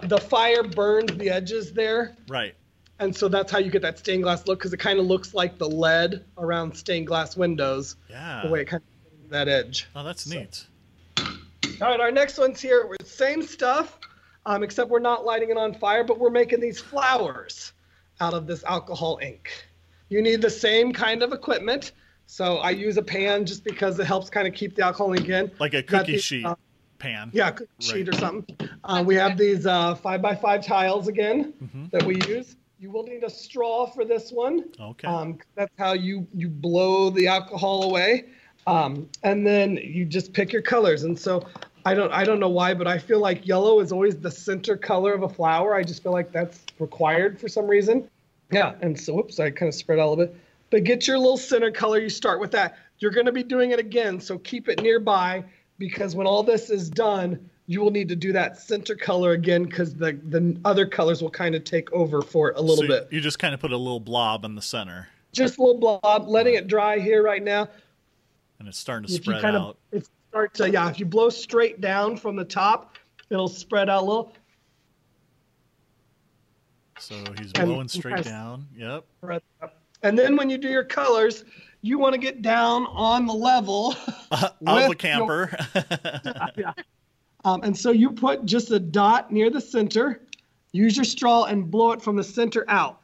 The 0.01 0.09
the 0.09 0.19
fire 0.19 0.63
burns 0.63 1.15
the 1.17 1.29
edges 1.31 1.73
there, 1.73 2.17
Right. 2.29 2.55
and 2.99 3.15
so 3.15 3.29
that's 3.29 3.53
how 3.53 3.59
you 3.59 3.71
get 3.71 3.83
that 3.83 3.99
stained 3.99 4.23
glass 4.23 4.47
look 4.47 4.59
because 4.59 4.73
it 4.73 4.79
kind 4.79 4.99
of 4.99 5.05
looks 5.07 5.35
like 5.35 5.59
the 5.59 5.69
lead 5.69 6.25
around 6.39 6.75
stained 6.75 7.07
glass 7.07 7.37
windows. 7.37 7.97
Yeah. 8.09 8.43
The 8.45 8.51
way 8.51 8.63
it 8.63 8.65
kind 8.67 8.83
of 9.25 9.31
that 9.31 9.49
edge. 9.49 9.87
Oh, 9.95 10.03
that's 10.05 10.23
So- 10.25 10.39
neat. 10.39 10.67
All 11.83 11.89
right, 11.91 12.01
our 12.01 12.11
next 12.11 12.39
one's 12.39 12.61
here. 12.61 12.87
We're 12.89 12.97
same 13.05 13.43
stuff, 13.43 13.99
um, 14.47 14.63
except 14.63 14.89
we're 14.91 14.99
not 15.01 15.25
lighting 15.27 15.51
it 15.51 15.57
on 15.59 15.75
fire, 15.75 16.03
but 16.03 16.19
we're 16.19 16.31
making 16.31 16.61
these 16.61 16.81
flowers 16.81 17.73
out 18.21 18.33
of 18.35 18.47
this 18.47 18.65
alcohol 18.65 19.19
ink. 19.23 19.51
You 20.09 20.23
need 20.23 20.43
the 20.43 20.51
same 20.51 20.93
kind 20.93 21.23
of 21.23 21.33
equipment. 21.33 21.93
So 22.27 22.57
I 22.59 22.71
use 22.71 22.97
a 22.97 23.03
pan 23.03 23.47
just 23.47 23.65
because 23.65 23.99
it 23.99 24.05
helps 24.07 24.29
kind 24.31 24.47
of 24.47 24.55
keep 24.55 24.75
the 24.75 24.83
alcohol 24.83 25.15
ink 25.15 25.29
in. 25.29 25.51
Like 25.59 25.75
a 25.75 25.83
cookie 25.83 26.13
these, 26.13 26.25
sheet 26.25 26.45
uh, 26.45 26.55
pan. 26.99 27.31
Yeah, 27.33 27.51
cookie 27.51 27.71
sheet 27.81 28.09
or 28.09 28.13
something. 28.13 28.57
Uh, 28.85 29.03
we 29.07 29.15
have 29.15 29.39
these 29.39 29.67
uh, 29.67 29.95
five 29.95 30.21
by 30.21 30.35
five 30.35 30.65
tiles 30.65 31.09
again 31.09 31.55
Mhm. 31.63 31.91
that 31.91 32.03
we 32.03 32.17
use. 32.27 32.57
You 32.81 32.91
will 32.91 33.05
need 33.05 33.25
a 33.25 33.31
straw 33.31 33.87
for 33.87 34.05
this 34.05 34.31
one. 34.31 34.65
Okay. 34.79 35.09
Um, 35.09 35.39
that's 35.55 35.73
how 35.79 35.95
you 35.95 36.27
you 36.35 36.49
blow 36.49 37.11
the 37.11 37.27
alcohol 37.27 37.85
away, 37.85 38.27
um, 38.67 39.09
and 39.23 39.47
then 39.47 39.77
you 39.77 40.05
just 40.05 40.33
pick 40.33 40.53
your 40.53 40.63
colors. 40.63 41.05
And 41.05 41.19
so 41.19 41.47
I 41.85 41.95
don't 41.95 42.13
I 42.13 42.25
don't 42.25 42.41
know 42.41 42.51
why, 42.51 42.75
but 42.75 42.87
I 42.87 42.99
feel 42.99 43.21
like 43.21 43.47
yellow 43.47 43.81
is 43.81 43.91
always 43.91 44.17
the 44.17 44.31
center 44.31 44.77
color 44.77 45.13
of 45.15 45.23
a 45.23 45.29
flower. 45.29 45.75
I 45.75 45.83
just 45.83 46.03
feel 46.03 46.13
like 46.13 46.31
that's 46.31 46.61
required 46.79 47.41
for 47.41 47.49
some 47.49 47.67
reason. 47.67 48.09
Yeah, 48.51 48.75
and 48.81 48.99
so 48.99 49.15
whoops, 49.15 49.39
I 49.41 49.51
kind 49.51 49.69
of 49.69 49.75
spread 49.75 49.99
out 49.99 50.07
a 50.07 50.11
little 50.11 50.27
bit. 50.27 50.37
But 50.71 50.85
get 50.85 51.07
your 51.07 51.19
little 51.19 51.37
center 51.37 51.71
color. 51.71 51.99
You 51.99 52.09
start 52.11 52.41
with 52.41 52.51
that. 52.53 52.79
You're 52.99 53.11
going 53.11 53.27
to 53.27 53.33
be 53.33 53.43
doing 53.43 53.71
it 53.71 53.79
again, 53.79 54.21
so 54.21 54.39
keep 54.39 54.69
it 54.69 54.83
nearby 54.83 55.45
because 55.79 56.15
when 56.17 56.27
all 56.27 56.43
this 56.43 56.69
is 56.71 56.91
done, 56.91 57.49
you 57.67 57.81
will 57.81 57.91
need 57.91 58.09
to 58.09 58.17
do 58.17 58.33
that 58.33 58.59
center 58.59 58.95
color 58.95 59.33
again 59.33 59.65
because 59.65 59.95
the 59.95 60.13
the 60.29 60.59
other 60.65 60.87
colors 60.87 61.23
will 61.23 61.31
kind 61.31 61.55
of 61.55 61.65
take 61.65 61.93
over 61.93 62.23
for 62.23 62.51
it 62.51 62.57
a 62.57 62.61
little 62.61 62.77
So 62.85 62.89
bit 62.89 63.09
You 63.11 63.21
just 63.21 63.39
kind 63.39 63.55
of 63.55 63.61
put 63.61 63.73
a 63.73 63.77
little 63.77 64.01
blob 64.01 64.45
in 64.45 64.55
the 64.55 64.63
center, 64.63 65.09
just 65.33 65.59
a 65.59 65.63
little 65.63 65.79
blob, 65.79 66.27
letting 66.29 66.55
it 66.55 66.67
dry 66.67 66.99
here 66.99 67.23
right 67.23 67.43
now. 67.43 67.69
and 68.59 68.67
it's 68.69 68.79
starting 68.79 69.07
to 69.07 69.13
If 69.15 69.19
you 69.27 69.33
spread 69.35 69.43
kind 69.43 69.57
out. 69.57 69.77
of 69.93 69.99
it 69.99 70.09
starts 70.31 70.59
to 70.59 70.71
yeah, 70.71 70.89
if 70.91 70.99
you 70.99 71.05
blow 71.07 71.29
straight 71.29 71.81
down 71.81 72.17
from 72.17 72.37
the 72.37 72.45
top, 72.45 72.97
it'll 73.31 73.49
spread 73.49 73.89
out 73.91 74.03
a 74.03 74.07
little. 74.07 74.33
So 77.01 77.15
he's 77.39 77.53
blowing 77.53 77.89
straight 77.89 78.25
down. 78.25 78.67
Yep. 78.77 79.05
up. 79.63 79.75
And 80.03 80.19
then 80.19 80.37
when 80.37 80.49
you 80.51 80.59
do 80.59 80.69
your 80.69 80.85
colors, 80.85 81.45
you 81.83 81.99
want 81.99 82.13
to 82.15 82.19
get 82.21 82.43
down 82.43 82.87
on 82.87 83.27
the 83.27 83.33
level. 83.33 83.95
of 84.31 84.53
With 84.61 84.69
a 84.69 84.81
your- 84.87 84.95
camper. 84.95 85.57
yeah. 86.57 86.73
Um, 87.45 87.63
and 87.63 87.77
so 87.77 87.91
you 87.93 88.11
put 88.11 88.45
just 88.45 88.71
a 88.71 88.79
dot 88.81 89.31
near 89.33 89.49
the 89.51 89.61
center. 89.61 90.23
Use 90.73 90.97
your 90.97 91.05
straw 91.05 91.45
and 91.45 91.71
blow 91.71 91.93
it 91.93 92.03
from 92.03 92.17
the 92.17 92.25
center 92.25 92.65
out. 92.69 93.01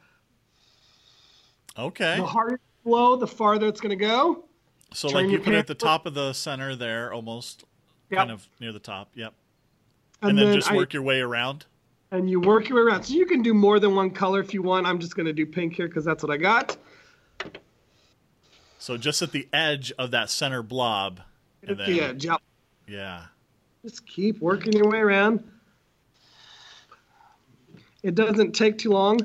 okay. 1.77 2.17
The 2.17 2.25
harder 2.25 2.55
you 2.55 2.89
blow, 2.91 3.15
the 3.15 3.27
farther 3.27 3.67
it's 3.67 3.81
going 3.81 3.97
to 3.97 4.05
go. 4.05 4.43
So 4.93 5.09
turn 5.09 5.23
like 5.23 5.31
you 5.31 5.39
put 5.39 5.53
it 5.53 5.57
at 5.57 5.67
the 5.67 5.75
top 5.75 6.05
of 6.05 6.13
the 6.13 6.33
center 6.33 6.75
there, 6.75 7.11
almost 7.13 7.63
Yep. 8.11 8.17
kind 8.19 8.31
of 8.31 8.47
near 8.59 8.71
the 8.71 8.79
top. 8.79 9.09
Yep. 9.15 9.33
And, 10.21 10.37
then, 10.37 10.53
just 10.53 10.71
I- 10.71 10.75
work 10.75 10.93
your 10.93 11.01
way 11.01 11.21
around. 11.21 11.65
And 12.15 12.29
you 12.29 12.39
work 12.39 12.69
your 12.69 12.83
way 12.83 12.91
around. 12.91 13.03
So 13.03 13.13
you 13.13 13.25
can 13.25 13.41
do 13.41 13.53
more 13.53 13.79
than 13.79 13.95
one 13.95 14.09
color 14.11 14.39
if 14.39 14.53
you 14.53 14.61
want. 14.61 14.87
I'm 14.87 14.99
just 14.99 15.15
going 15.15 15.25
to 15.25 15.33
do 15.33 15.45
pink 15.45 15.73
here 15.73 15.87
because 15.87 16.05
that's 16.05 16.23
what 16.23 16.31
I 16.31 16.37
got. 16.37 16.77
So 18.79 18.97
just 18.97 19.21
at 19.21 19.31
the 19.31 19.47
edge 19.53 19.91
of 19.97 20.11
that 20.11 20.29
center 20.29 20.63
blob. 20.63 21.21
At 21.63 21.69
And 21.69 21.79
the 21.79 22.01
edge. 22.01 22.25
Yep. 22.25 22.41
yeah. 22.87 23.25
Just 23.83 24.05
keep 24.07 24.39
working 24.39 24.73
your 24.73 24.89
way 24.89 24.99
around. 24.99 25.43
It 28.03 28.15
doesn't 28.15 28.53
take 28.53 28.77
too 28.77 28.91
long. 28.91 29.19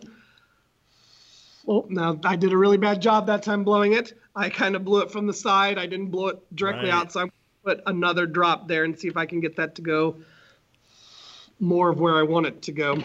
Oh, 1.69 1.87
now 1.89 2.19
I 2.25 2.37
did 2.37 2.53
a 2.53 2.57
really 2.57 2.79
bad 2.79 3.03
job 3.03 3.27
that 3.27 3.43
time 3.43 3.65
blowing 3.65 3.93
it. 3.93 4.15
I 4.35 4.49
kind 4.49 4.75
of 4.75 4.85
blew 4.85 5.01
it 5.03 5.11
from 5.11 5.27
the 5.27 5.35
side. 5.35 5.79
I 5.79 5.87
didn't 5.87 6.09
blow 6.09 6.29
it 6.29 6.57
directly 6.57 6.89
Right. 6.89 6.95
out, 6.95 7.13
so 7.13 7.21
I'm 7.21 7.27
going 7.65 7.77
to 7.77 7.83
put 7.83 7.93
another 7.95 8.27
drop 8.27 8.67
there 8.69 8.85
and 8.85 8.99
see 8.99 9.09
if 9.09 9.17
I 9.17 9.27
can 9.27 9.41
get 9.41 9.57
that 9.57 9.75
to 9.77 9.83
go 9.83 10.17
more 11.61 11.91
of 11.91 12.01
where 12.01 12.17
I 12.17 12.23
want 12.23 12.47
it 12.47 12.63
to 12.63 12.73
go. 12.73 12.99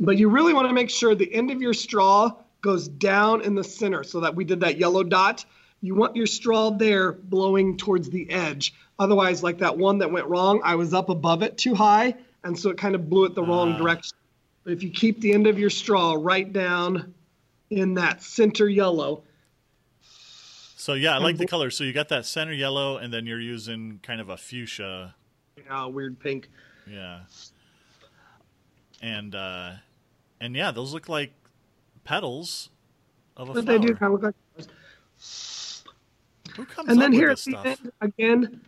But 0.00 0.16
you 0.16 0.28
really 0.28 0.54
want 0.54 0.68
to 0.68 0.72
make 0.74 0.90
sure 0.90 1.14
the 1.14 1.32
end 1.32 1.50
of 1.50 1.60
your 1.60 1.74
straw 1.74 2.32
goes 2.60 2.88
down 2.88 3.42
in 3.42 3.54
the 3.54 3.64
center 3.64 4.04
so 4.04 4.20
that 4.20 4.34
we 4.34 4.44
did 4.44 4.60
that 4.60 4.78
yellow 4.78 5.02
dot. 5.02 5.44
You 5.80 5.94
want 5.94 6.16
your 6.16 6.26
straw 6.26 6.70
there 6.70 7.12
blowing 7.12 7.76
towards 7.76 8.10
the 8.10 8.28
edge. 8.30 8.74
Otherwise, 8.98 9.42
like 9.42 9.58
that 9.58 9.76
one 9.76 9.98
that 9.98 10.10
went 10.10 10.26
wrong, 10.26 10.60
I 10.64 10.74
was 10.74 10.92
up 10.92 11.08
above 11.08 11.42
it 11.42 11.56
too 11.56 11.74
high, 11.74 12.14
and 12.44 12.58
so 12.58 12.70
it 12.70 12.78
kind 12.78 12.94
of 12.94 13.08
blew 13.08 13.24
it 13.26 13.34
the 13.34 13.42
wrong 13.42 13.72
Ah. 13.74 13.78
direction. 13.78 14.16
But 14.64 14.72
if 14.72 14.82
you 14.82 14.90
keep 14.90 15.20
the 15.20 15.32
end 15.32 15.46
of 15.46 15.58
your 15.58 15.70
straw 15.70 16.16
right 16.18 16.52
down 16.52 17.14
in 17.70 17.94
that 17.94 18.22
center 18.22 18.68
yellow, 18.68 19.22
So 20.80 20.94
yeah, 20.94 21.14
I 21.16 21.18
like 21.18 21.36
the 21.36 21.44
bl- 21.44 21.48
color. 21.50 21.70
So 21.70 21.82
you 21.82 21.92
got 21.92 22.08
that 22.10 22.24
center 22.24 22.52
yellow, 22.52 22.98
and 22.98 23.12
then 23.12 23.26
you're 23.26 23.40
using 23.40 23.98
kind 24.04 24.20
of 24.20 24.28
a 24.28 24.36
fuchsia. 24.36 25.14
uh, 25.68 25.88
weird 25.92 26.20
pink. 26.20 26.48
Yeah. 26.88 27.22
And 29.02 29.34
uh 29.34 29.72
and 30.40 30.54
yeah, 30.54 30.70
those 30.70 30.92
look 30.94 31.08
like 31.08 31.32
petals 32.04 32.70
of 33.36 33.48
a 33.48 33.54
But 33.54 33.64
flower. 33.64 33.78
they 33.78 33.86
do 33.86 33.94
kind 33.94 34.14
of 34.14 34.22
look 34.22 34.34
like. 34.56 34.66
Who 36.56 36.64
comes 36.64 36.88
And 36.88 37.00
then 37.00 37.12
here 37.12 37.30
at 37.30 37.38
the 37.38 37.42
stuff? 37.42 37.66
end, 37.66 37.92
again, 38.00 38.60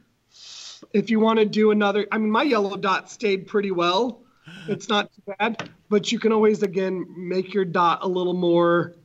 if 0.92 1.10
you 1.10 1.20
want 1.20 1.38
to 1.38 1.44
do 1.44 1.70
another, 1.70 2.06
I 2.12 2.18
mean, 2.18 2.30
my 2.30 2.42
yellow 2.42 2.76
dot 2.76 3.08
stayed 3.10 3.46
pretty 3.46 3.70
well. 3.70 4.22
It's 4.68 4.88
not 4.88 5.12
too 5.14 5.22
bad, 5.38 5.70
but 5.88 6.10
you 6.10 6.18
can 6.18 6.32
always, 6.32 6.62
again, 6.64 7.06
make 7.16 7.54
your 7.54 7.64
dot 7.64 8.00
a 8.02 8.08
little 8.08 8.34
more 8.34 8.96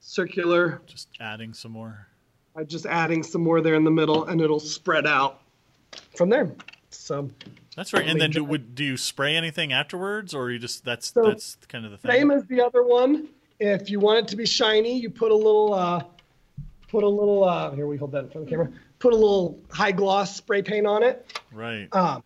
circular 0.00 0.82
Just 0.86 1.08
adding 1.20 1.54
some 1.54 1.72
more. 1.72 2.08
By 2.54 2.64
just 2.64 2.86
adding 2.86 3.22
some 3.22 3.42
more 3.42 3.60
there 3.60 3.74
in 3.74 3.84
the 3.84 3.90
middle, 3.90 4.24
and 4.24 4.40
it'll 4.40 4.60
spread 4.60 5.06
out 5.06 5.40
from 6.16 6.28
there. 6.28 6.52
So, 6.90 7.30
That's 7.76 7.92
right. 7.92 8.06
And 8.06 8.20
then 8.20 8.30
do 8.30 8.44
would 8.44 8.74
do 8.74 8.84
you 8.84 8.96
spray 8.96 9.36
anything 9.36 9.72
afterwards, 9.72 10.34
or 10.34 10.50
you 10.50 10.58
just 10.58 10.84
that's 10.84 11.12
So, 11.12 11.24
that's 11.24 11.56
kind 11.68 11.84
of 11.84 11.90
the 11.90 11.98
thing? 11.98 12.10
same 12.10 12.30
as 12.30 12.44
the 12.46 12.60
other 12.64 12.82
one. 12.82 13.28
If 13.60 13.90
you 13.90 14.00
want 14.00 14.18
it 14.18 14.28
to 14.28 14.36
be 14.36 14.46
shiny, 14.46 14.98
you 14.98 15.10
put 15.10 15.30
a 15.30 15.34
little, 15.34 15.74
uh, 15.74 16.02
put 16.88 17.04
a 17.04 17.08
little, 17.08 17.44
uh, 17.44 17.70
here 17.72 17.86
we 17.86 17.96
hold 17.96 18.12
that 18.12 18.24
in 18.24 18.30
front 18.30 18.44
of 18.44 18.44
the 18.46 18.50
camera. 18.50 18.68
Put 18.98 19.12
a 19.12 19.16
little 19.16 19.58
high 19.70 19.92
gloss 19.92 20.36
spray 20.36 20.62
paint 20.62 20.86
on 20.86 21.02
it. 21.02 21.38
right. 21.52 21.88
um, 21.92 22.22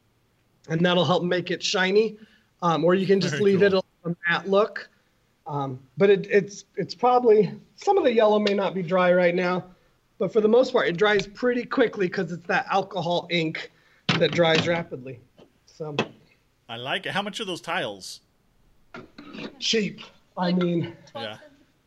and 0.71 0.85
that'll 0.85 1.05
help 1.05 1.23
make 1.23 1.51
it 1.51 1.63
shiny. 1.63 2.17
Um, 2.63 2.85
or 2.85 2.95
you 2.95 3.07
can 3.07 3.21
just 3.21 3.35
Very 3.35 3.45
leave 3.57 3.61
cool. 3.61 3.79
it 3.79 3.85
a 4.05 4.17
matte 4.29 4.49
look. 4.49 4.89
Um, 5.47 5.79
but 5.97 6.11
it, 6.11 6.27
it's 6.31 6.65
it's 6.77 6.95
probably 6.95 7.53
some 7.77 7.97
of 7.97 8.05
the 8.05 8.13
yellow 8.13 8.39
may 8.39 8.53
not 8.53 8.75
be 8.75 8.83
dry 8.83 9.13
right 9.13 9.35
now, 9.35 9.65
but 10.19 10.33
for 10.33 10.41
the 10.41 10.49
most 10.49 10.73
part, 10.73 10.89
it 10.89 10.97
dries 10.97 11.27
pretty 11.27 11.65
quickly 11.65 12.07
because 12.09 12.33
it's 12.33 12.47
that 12.47 12.67
alcohol 12.71 13.27
ink 13.31 13.71
that 14.19 14.33
dries 14.33 14.67
rapidly. 14.67 15.21
So 15.67 15.97
I 16.69 16.77
like 16.77 17.07
it. 17.07 17.13
How 17.13 17.23
much 17.23 17.41
are 17.41 17.45
those 17.45 17.61
tiles? 17.61 18.21
cheap. 19.61 20.01
I 20.37 20.53
mean, 20.53 20.97
Yeah. 21.15 21.37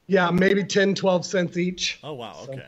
yeah, 0.07 0.29
maybe 0.29 0.63
10, 0.63 0.93
12 0.95 1.25
cents 1.25 1.57
each. 1.57 1.99
Oh 2.03 2.13
wow. 2.13 2.43
So- 2.45 2.53
Okay. 2.53 2.67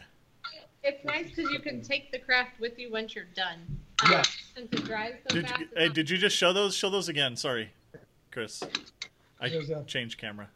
It's 0.85 1.05
nice 1.05 1.29
because 1.29 1.49
you 1.51 1.59
can 1.59 1.81
take 1.81 2.11
the 2.11 2.19
craft 2.19 2.59
with 2.59 2.77
you 2.77 2.91
once 2.91 3.15
you're 3.15 3.23
done. 3.35 3.59
Yeah. 4.09 4.21
Since 4.55 4.73
it 4.73 4.83
dries 4.83 5.13
so 5.29 5.35
Did 5.35 5.47
fast. 5.47 5.59
you, 5.61 5.67
hey, 5.77 5.87
did 5.89 6.09
you 6.09 6.17
just 6.17 6.35
show 6.35 6.51
those? 6.51 6.75
Show 6.75 6.89
those 6.89 7.07
again. 7.07 7.37
Sorry, 7.37 7.69
Chris. 8.31 8.61
I 9.39 9.47
There's 9.49 9.69
a- 9.69 9.83
changed 9.85 10.17
camera. 10.17 10.49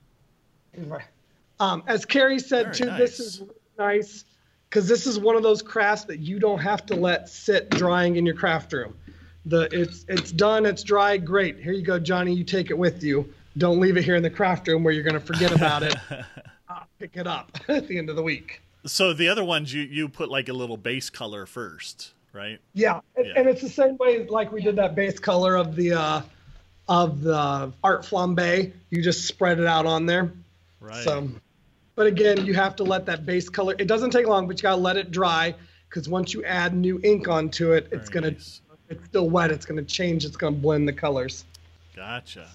Um, 1.60 1.84
as 1.88 2.06
Carrie 2.06 2.40
said 2.40 2.66
Very 2.66 2.76
too, 2.76 2.86
nice. 2.88 3.00
this 3.00 3.20
is 3.22 3.44
nice 3.78 4.26
because 4.70 4.88
this 4.88 5.08
is 5.08 5.18
one 5.20 5.36
of 5.36 5.44
those 5.44 5.62
crafts 5.62 6.06
that 6.06 6.20
you 6.20 6.40
don't 6.40 6.60
have 6.60 6.86
to 6.88 6.96
let 6.96 7.30
sit 7.30 7.70
drying 7.70 8.16
in 8.16 8.26
your 8.26 8.36
craft 8.36 8.74
room. 8.74 8.96
The 9.46 9.70
it's 9.72 10.06
it's 10.10 10.32
done, 10.32 10.66
it's 10.66 10.84
dry, 10.84 11.18
great. 11.18 11.58
Here 11.60 11.72
you 11.74 11.84
go, 11.84 12.00
Johnny. 12.00 12.34
You 12.34 12.44
take 12.44 12.70
it 12.70 12.78
with 12.78 13.02
you. 13.04 13.34
Don't 13.58 13.80
leave 13.80 13.98
it 13.98 14.04
here 14.04 14.16
in 14.16 14.24
the 14.24 14.30
craft 14.30 14.68
room 14.68 14.84
where 14.84 14.94
you're 14.94 15.04
going 15.04 15.14
to 15.14 15.20
forget 15.20 15.52
about 15.52 15.84
it. 15.84 15.96
I'll 16.70 16.88
pick 17.00 17.16
it 17.16 17.28
up 17.28 17.58
at 17.70 17.88
the 17.88 17.98
end 17.98 18.10
of 18.10 18.16
the 18.16 18.24
week. 18.24 18.62
So 18.86 19.14
the 19.14 19.30
other 19.30 19.44
ones 19.44 19.74
you 19.74 19.84
you 19.84 20.10
put 20.10 20.30
like 20.30 20.50
a 20.50 20.54
little 20.54 20.78
base 20.78 21.10
color 21.10 21.46
first, 21.46 22.12
right? 22.34 22.60
Yeah, 22.74 23.00
and, 23.16 23.26
Yeah. 23.26 23.34
and 23.38 23.48
it's 23.48 23.62
the 23.62 23.70
same 23.70 23.96
way 23.98 24.26
like 24.28 24.52
we 24.52 24.62
did 24.62 24.76
that 24.76 24.96
base 24.96 25.18
color 25.18 25.56
of 25.56 25.76
the 25.76 25.94
uh, 25.94 26.22
of 26.90 27.22
the 27.22 27.72
art 27.84 28.04
flambe. 28.04 28.74
You 28.90 29.02
just 29.02 29.26
spread 29.28 29.60
it 29.60 29.66
out 29.66 29.86
on 29.86 30.06
there. 30.06 30.32
Right. 30.80 31.04
So, 31.04 31.30
but 31.98 32.06
again, 32.06 32.46
you 32.46 32.54
have 32.54 32.76
to 32.76 32.84
let 32.84 33.08
that 33.08 33.26
base 33.26 33.50
color. 33.50 33.76
It 33.80 33.88
doesn't 33.88 34.12
take 34.12 34.28
long, 34.28 34.48
but 34.48 34.60
you 34.60 34.62
gotta 34.62 34.80
let 34.80 34.98
it 34.98 35.10
dry 35.10 35.56
because 35.90 36.08
once 36.08 36.32
you 36.32 36.46
add 36.46 36.76
new 36.76 37.02
ink 37.04 37.28
onto 37.28 37.74
it, 37.74 37.90
it's 37.92 38.08
gonna. 38.08 38.32
nice. 38.32 38.62
It's 38.88 39.04
still 39.04 39.30
wet. 39.30 39.52
It's 39.52 39.66
gonna 39.66 39.84
change. 39.84 40.24
It's 40.24 40.38
gonna 40.38 40.56
blend 40.56 40.88
the 40.88 40.94
colors. 40.94 41.44
Gotcha. 41.96 42.48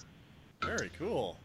Very 0.63 0.91
cool. 0.97 1.37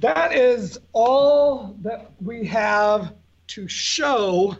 That 0.00 0.32
is 0.34 0.80
all 0.92 1.76
that 1.82 2.10
we 2.20 2.44
have 2.46 3.14
to 3.46 3.68
show 3.68 4.56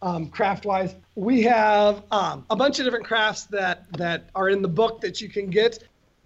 um, 0.00 0.28
craft 0.28 0.66
wise. 0.66 0.94
We 1.16 1.42
have 1.42 2.04
um, 2.12 2.46
a 2.48 2.54
bunch 2.54 2.78
of 2.78 2.84
different 2.84 3.06
crafts 3.06 3.46
that 3.46 3.92
that 3.98 4.30
are 4.36 4.48
in 4.48 4.62
the 4.62 4.68
book 4.68 5.00
that 5.00 5.20
you 5.20 5.28
can 5.28 5.50
get. 5.50 5.80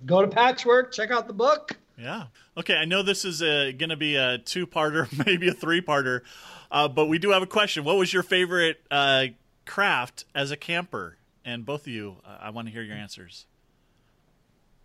Go 0.04 0.20
to 0.20 0.28
Patchwork, 0.28 0.92
check 0.92 1.10
out 1.10 1.26
the 1.26 1.32
book. 1.32 1.78
Yeah. 1.98 2.24
Okay. 2.56 2.74
I 2.74 2.84
know 2.84 3.02
this 3.02 3.24
is 3.24 3.42
uh 3.42 3.72
going 3.76 3.90
to 3.90 3.96
be 3.96 4.16
a 4.16 4.38
two-parter, 4.38 5.08
maybe 5.26 5.48
a 5.48 5.54
three-parter, 5.54 6.22
uh, 6.70 6.88
but 6.88 7.06
we 7.06 7.18
do 7.18 7.30
have 7.30 7.42
a 7.42 7.46
question. 7.46 7.84
What 7.84 7.96
was 7.96 8.12
your 8.12 8.22
favorite 8.22 8.80
uh, 8.90 9.26
craft 9.66 10.24
as 10.34 10.50
a 10.50 10.56
camper? 10.56 11.18
And 11.44 11.66
both 11.66 11.82
of 11.82 11.88
you, 11.88 12.16
uh, 12.24 12.38
I 12.40 12.50
want 12.50 12.68
to 12.68 12.72
hear 12.72 12.82
your 12.82 12.96
answers. 12.96 13.46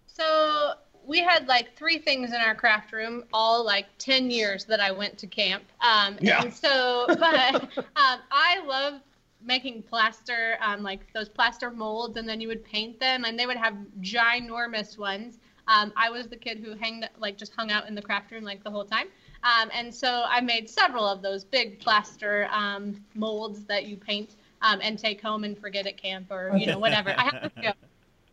So 0.07 0.73
we 1.05 1.19
had 1.19 1.47
like 1.47 1.75
three 1.77 1.99
things 1.99 2.31
in 2.31 2.41
our 2.41 2.55
craft 2.55 2.91
room, 2.91 3.23
all 3.31 3.63
like 3.63 3.85
10 3.99 4.29
years 4.29 4.65
that 4.65 4.79
I 4.79 4.91
went 4.91 5.17
to 5.19 5.27
camp. 5.27 5.63
Um, 5.81 6.17
Yeah. 6.19 6.41
And 6.41 6.53
so, 6.53 7.05
but 7.19 7.55
um, 7.55 8.19
I 8.31 8.61
love 8.65 9.01
making 9.41 9.83
plaster, 9.83 10.57
um, 10.61 10.83
like 10.83 11.01
those 11.13 11.29
plaster 11.29 11.71
molds, 11.71 12.17
and 12.17 12.27
then 12.27 12.41
you 12.41 12.47
would 12.47 12.65
paint 12.65 12.99
them, 12.99 13.23
and 13.23 13.39
they 13.39 13.45
would 13.45 13.57
have 13.57 13.75
ginormous 14.01 14.97
ones. 14.97 15.37
Um, 15.67 15.91
I 15.95 16.09
was 16.09 16.27
the 16.27 16.37
kid 16.37 16.59
who 16.59 16.75
hanged, 16.75 17.07
like, 17.19 17.37
just 17.37 17.53
hung 17.55 17.71
out 17.71 17.87
in 17.87 17.95
the 17.95 18.01
craft 18.01 18.31
room 18.31 18.43
like 18.43 18.63
the 18.63 18.71
whole 18.71 18.85
time. 18.85 19.07
Um, 19.43 19.69
and 19.73 19.93
so 19.93 20.23
I 20.27 20.41
made 20.41 20.69
several 20.69 21.05
of 21.05 21.21
those 21.21 21.43
big 21.43 21.79
plaster 21.79 22.47
um, 22.51 23.03
molds 23.15 23.65
that 23.65 23.85
you 23.85 23.97
paint 23.97 24.35
um, 24.61 24.79
and 24.81 24.97
take 24.97 25.21
home 25.21 25.43
and 25.43 25.57
forget 25.57 25.85
at 25.87 26.01
camp 26.01 26.31
or 26.31 26.55
you 26.57 26.65
know 26.65 26.79
whatever. 26.79 27.13
I 27.17 27.23
have 27.23 27.41
to 27.41 27.61
go. 27.61 27.71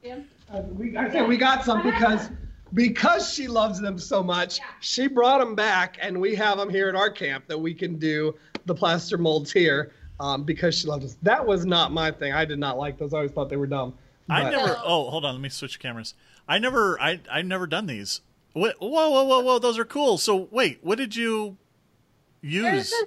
Yeah. 0.02 0.18
Uh, 0.52 0.60
we, 0.60 0.94
I 0.94 1.08
think 1.08 1.26
we 1.26 1.38
got 1.38 1.64
some 1.64 1.82
because 1.82 2.28
because 2.74 3.32
she 3.32 3.48
loves 3.48 3.80
them 3.80 3.98
so 3.98 4.22
much. 4.22 4.60
She 4.80 5.06
brought 5.06 5.38
them 5.38 5.54
back, 5.54 5.96
and 6.02 6.20
we 6.20 6.34
have 6.34 6.58
them 6.58 6.68
here 6.68 6.90
at 6.90 6.94
our 6.94 7.08
camp 7.08 7.46
that 7.46 7.58
we 7.58 7.72
can 7.72 7.98
do 7.98 8.34
the 8.66 8.74
plaster 8.74 9.16
molds 9.16 9.50
here 9.50 9.92
um, 10.20 10.44
because 10.44 10.74
she 10.74 10.86
loves 10.86 11.06
us. 11.06 11.16
That 11.22 11.44
was 11.44 11.64
not 11.64 11.92
my 11.92 12.10
thing. 12.10 12.34
I 12.34 12.44
did 12.44 12.58
not 12.58 12.76
like 12.76 12.98
those. 12.98 13.14
I 13.14 13.18
always 13.18 13.32
thought 13.32 13.48
they 13.48 13.56
were 13.56 13.66
dumb. 13.66 13.94
I 14.28 14.50
never. 14.50 14.76
Oh, 14.84 15.08
hold 15.08 15.24
on. 15.24 15.34
Let 15.34 15.40
me 15.40 15.48
switch 15.48 15.78
cameras. 15.78 16.12
I 16.48 16.58
never. 16.58 17.00
I 17.00 17.20
I've 17.30 17.46
never 17.46 17.66
done 17.66 17.86
these. 17.86 18.20
Wait, 18.54 18.74
whoa, 18.78 18.88
whoa, 19.10 19.24
whoa, 19.24 19.40
whoa! 19.40 19.58
Those 19.58 19.78
are 19.78 19.84
cool. 19.84 20.18
So 20.18 20.48
wait, 20.50 20.78
what 20.82 20.98
did 20.98 21.16
you 21.16 21.56
use? 22.42 22.90
this 22.90 23.04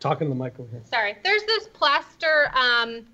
Talking 0.00 0.28
to 0.28 0.34
the 0.34 0.40
mic 0.40 0.54
over 0.60 0.68
here. 0.70 0.80
sorry 0.84 1.16
there's 1.24 1.42
this 1.42 1.66
plaster 1.72 2.52
um, 2.54 3.04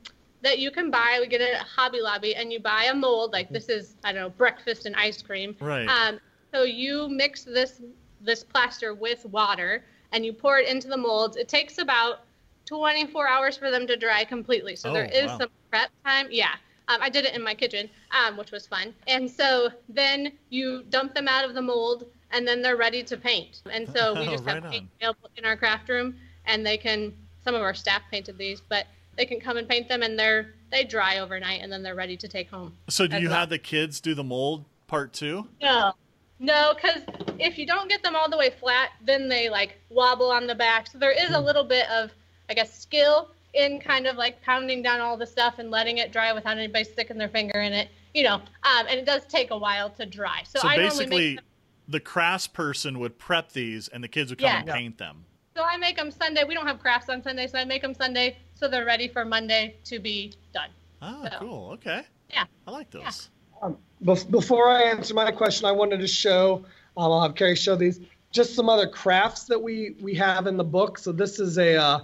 that 0.42 0.58
you 0.58 0.70
can 0.70 0.90
buy 0.90 1.16
we 1.18 1.26
get 1.26 1.40
it 1.40 1.54
at 1.54 1.62
hobby 1.62 2.02
lobby 2.02 2.34
and 2.34 2.52
you 2.52 2.60
buy 2.60 2.88
a 2.92 2.94
mold 2.94 3.32
like 3.32 3.50
this 3.50 3.70
is 3.70 3.94
i 4.04 4.12
don't 4.12 4.20
know 4.20 4.28
breakfast 4.28 4.84
and 4.84 4.94
ice 4.96 5.22
cream 5.22 5.56
Right. 5.60 5.88
um, 5.88 6.20
so 6.52 6.64
you 6.64 7.08
mix 7.08 7.42
this 7.44 7.80
this 8.20 8.44
plaster 8.44 8.92
with 8.92 9.24
water 9.24 9.82
and 10.12 10.26
you 10.26 10.34
pour 10.34 10.58
it 10.58 10.68
into 10.68 10.88
the 10.88 10.96
molds 10.98 11.38
it 11.38 11.48
takes 11.48 11.78
about 11.78 12.26
24 12.66 13.26
hours 13.26 13.56
for 13.56 13.70
them 13.70 13.86
to 13.86 13.96
dry 13.96 14.22
completely 14.24 14.76
so 14.76 14.90
Oh, 14.90 14.92
there 14.92 15.06
is 15.06 15.30
wow. 15.30 15.38
some 15.38 15.48
prep 15.70 15.88
time 16.04 16.26
yeah 16.30 16.56
um, 16.88 16.98
i 17.00 17.08
did 17.08 17.24
it 17.24 17.34
in 17.34 17.42
my 17.42 17.54
kitchen 17.54 17.88
um, 18.10 18.36
which 18.36 18.50
was 18.50 18.66
fun 18.66 18.94
and 19.06 19.30
so 19.30 19.68
then 19.88 20.32
you 20.50 20.82
dump 20.90 21.14
them 21.14 21.28
out 21.28 21.44
of 21.44 21.54
the 21.54 21.62
mold 21.62 22.06
and 22.30 22.46
then 22.46 22.60
they're 22.62 22.76
ready 22.76 23.02
to 23.02 23.16
paint 23.16 23.62
and 23.70 23.88
so 23.88 24.14
we 24.14 24.20
Oh, 24.28 24.30
just 24.32 24.44
right 24.44 24.62
have 24.62 24.70
paint 24.70 24.84
on. 24.84 24.88
available 25.00 25.30
in 25.36 25.44
our 25.44 25.56
craft 25.56 25.88
room 25.88 26.16
and 26.46 26.64
they 26.66 26.76
can 26.76 27.12
some 27.44 27.54
of 27.54 27.62
our 27.62 27.74
staff 27.74 28.02
painted 28.10 28.38
these 28.38 28.60
but 28.68 28.86
they 29.16 29.24
can 29.26 29.38
come 29.40 29.56
and 29.56 29.68
paint 29.68 29.88
them 29.88 30.02
and 30.02 30.18
they're 30.18 30.54
they 30.70 30.82
dry 30.84 31.18
overnight 31.18 31.60
and 31.62 31.70
then 31.72 31.82
they're 31.82 31.94
ready 31.94 32.16
to 32.16 32.26
take 32.28 32.50
home 32.50 32.72
so 32.88 33.06
do 33.06 33.18
you 33.20 33.28
well. 33.28 33.38
have 33.40 33.48
the 33.48 33.58
kids 33.58 34.00
do 34.00 34.14
the 34.14 34.24
mold 34.24 34.64
part 34.86 35.12
too? 35.12 35.46
no 35.62 35.92
no 36.40 36.72
because 36.74 37.02
if 37.38 37.56
you 37.58 37.64
don't 37.66 37.88
get 37.88 38.02
them 38.02 38.16
all 38.16 38.28
the 38.28 38.36
way 38.36 38.50
flat 38.50 38.90
then 39.04 39.28
they 39.28 39.48
like 39.48 39.78
wobble 39.88 40.30
on 40.30 40.46
the 40.48 40.54
back 40.54 40.88
so 40.88 40.98
there 40.98 41.12
is 41.12 41.30
a 41.30 41.40
little 41.40 41.62
bit 41.64 41.88
of 41.90 42.10
i 42.50 42.54
guess 42.54 42.76
skill 42.76 43.30
in 43.54 43.80
kind 43.80 44.06
of 44.06 44.16
like 44.16 44.42
pounding 44.42 44.82
down 44.82 45.00
all 45.00 45.16
the 45.16 45.26
stuff 45.26 45.58
and 45.58 45.70
letting 45.70 45.98
it 45.98 46.12
dry 46.12 46.32
without 46.32 46.56
anybody 46.58 46.84
sticking 46.84 47.16
their 47.18 47.28
finger 47.28 47.60
in 47.60 47.72
it 47.72 47.88
you 48.12 48.22
know 48.22 48.34
um, 48.34 48.86
and 48.88 48.98
it 48.98 49.06
does 49.06 49.24
take 49.26 49.50
a 49.50 49.56
while 49.56 49.88
to 49.90 50.04
dry 50.04 50.42
so, 50.44 50.58
So 50.60 50.68
i 50.68 50.76
normally 50.76 50.88
basically, 50.90 51.26
make 51.28 51.36
them 51.36 51.44
the 51.88 52.00
crafts 52.00 52.46
person 52.46 52.98
would 53.00 53.18
prep 53.18 53.52
these, 53.52 53.88
and 53.88 54.02
the 54.02 54.08
kids 54.08 54.30
would 54.30 54.38
come 54.38 54.46
Yeah. 54.46 54.60
and 54.60 54.68
paint 54.68 54.98
them. 54.98 55.24
So 55.56 55.62
I 55.62 55.76
make 55.76 55.96
them 55.96 56.10
Sunday. 56.10 56.42
We 56.44 56.54
don't 56.54 56.66
have 56.66 56.80
crafts 56.80 57.08
on 57.08 57.22
Sunday, 57.22 57.46
so 57.46 57.58
I 57.58 57.64
make 57.64 57.82
them 57.82 57.94
Sunday 57.94 58.38
so 58.54 58.68
they're 58.68 58.84
ready 58.84 59.08
for 59.08 59.24
Monday 59.24 59.76
to 59.84 59.98
be 59.98 60.32
done. 60.52 60.70
Ah, 61.02 61.28
So- 61.30 61.38
cool. 61.38 61.70
Okay. 61.72 62.02
Yeah. 62.30 62.44
I 62.66 62.70
like 62.70 62.90
those. 62.90 63.30
Um, 63.62 63.78
bef- 64.02 64.30
before 64.30 64.68
I 64.68 64.82
answer 64.82 65.14
my 65.14 65.30
question, 65.30 65.66
I 65.66 65.72
wanted 65.72 66.00
to 66.00 66.08
show. 66.08 66.64
Um, 66.96 67.12
I'll 67.12 67.22
have 67.22 67.34
Carrie 67.34 67.54
show 67.56 67.76
these. 67.76 68.00
Just 68.32 68.54
some 68.54 68.68
other 68.68 68.88
crafts 68.88 69.44
that 69.44 69.62
we 69.62 69.94
we 70.00 70.14
have 70.14 70.46
in 70.46 70.56
the 70.56 70.64
book. 70.64 70.98
So 70.98 71.12
this 71.12 71.38
is 71.38 71.56
a 71.58 71.76
uh, 71.76 72.00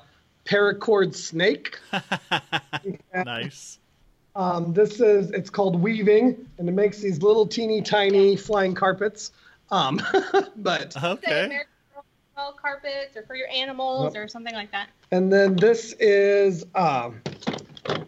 paracord 0.51 1.15
snake. 1.15 1.79
nice. 3.25 3.79
Um, 4.37 4.73
this 4.73 5.01
is 5.01 5.31
it's 5.31 5.51
called 5.51 5.81
weaving, 5.81 6.47
and 6.59 6.69
it 6.69 6.73
makes 6.73 6.99
these 6.99 7.23
little 7.23 7.47
teeny 7.47 7.83
tiny 7.83 8.37
flying 8.37 8.75
carpets. 8.75 9.33
Um, 9.71 10.01
but 10.57 10.97
Okay. 11.03 11.61
Carpets 12.61 13.17
or 13.19 13.23
for 13.27 13.37
your 13.37 13.49
animals 13.49 14.15
Yep. 14.15 14.25
or 14.25 14.27
something 14.29 14.55
like 14.55 14.71
that. 14.73 14.89
and 15.13 15.31
then 15.31 15.57
this 15.57 15.93
is 16.01 16.65
um, 16.75 17.21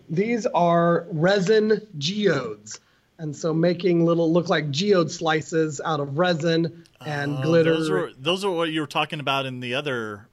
these 0.09 0.47
are 0.47 1.07
resin 1.11 1.87
geodes, 1.99 2.81
and 3.19 3.37
so 3.37 3.53
making 3.53 4.07
little 4.07 4.33
look 4.33 4.49
like 4.49 4.71
geode 4.71 5.11
slices 5.11 5.83
out 5.85 6.01
of 6.01 6.17
resin 6.19 6.83
and 7.05 7.37
Oh, 7.39 7.43
glitter. 7.43 7.75
Those 7.75 7.91
were 7.91 8.11
those 8.17 8.43
are 8.43 8.51
what 8.51 8.71
you 8.71 8.81
were 8.81 8.87
talking 8.87 9.21
about 9.21 9.45
in 9.45 9.61
the 9.61 9.75
other 9.75 10.29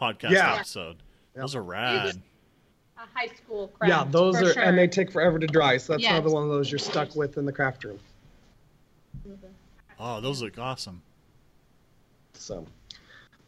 podcast 0.00 0.30
Yeah. 0.30 0.54
episode. 0.54 0.96
Those 1.34 1.54
are 1.54 1.62
rad. 1.62 2.16
A 2.96 3.00
high 3.12 3.26
school 3.26 3.68
craft. 3.68 3.88
yeah, 3.90 4.04
those 4.10 4.38
for 4.38 4.46
are, 4.46 4.52
sure. 4.54 4.62
and 4.62 4.78
they 4.78 4.86
take 4.86 5.10
forever 5.10 5.38
to 5.38 5.46
dry. 5.46 5.76
So 5.78 5.94
that's 5.94 6.02
Yes. 6.04 6.12
another 6.12 6.30
one 6.30 6.44
of 6.44 6.48
those 6.48 6.70
you're 6.70 6.78
stuck 6.78 7.16
with 7.16 7.36
in 7.36 7.44
the 7.44 7.52
craft 7.52 7.84
room. 7.84 7.98
Oh, 9.98 10.20
those 10.20 10.42
look 10.42 10.58
awesome. 10.58 11.02
So, 12.34 12.66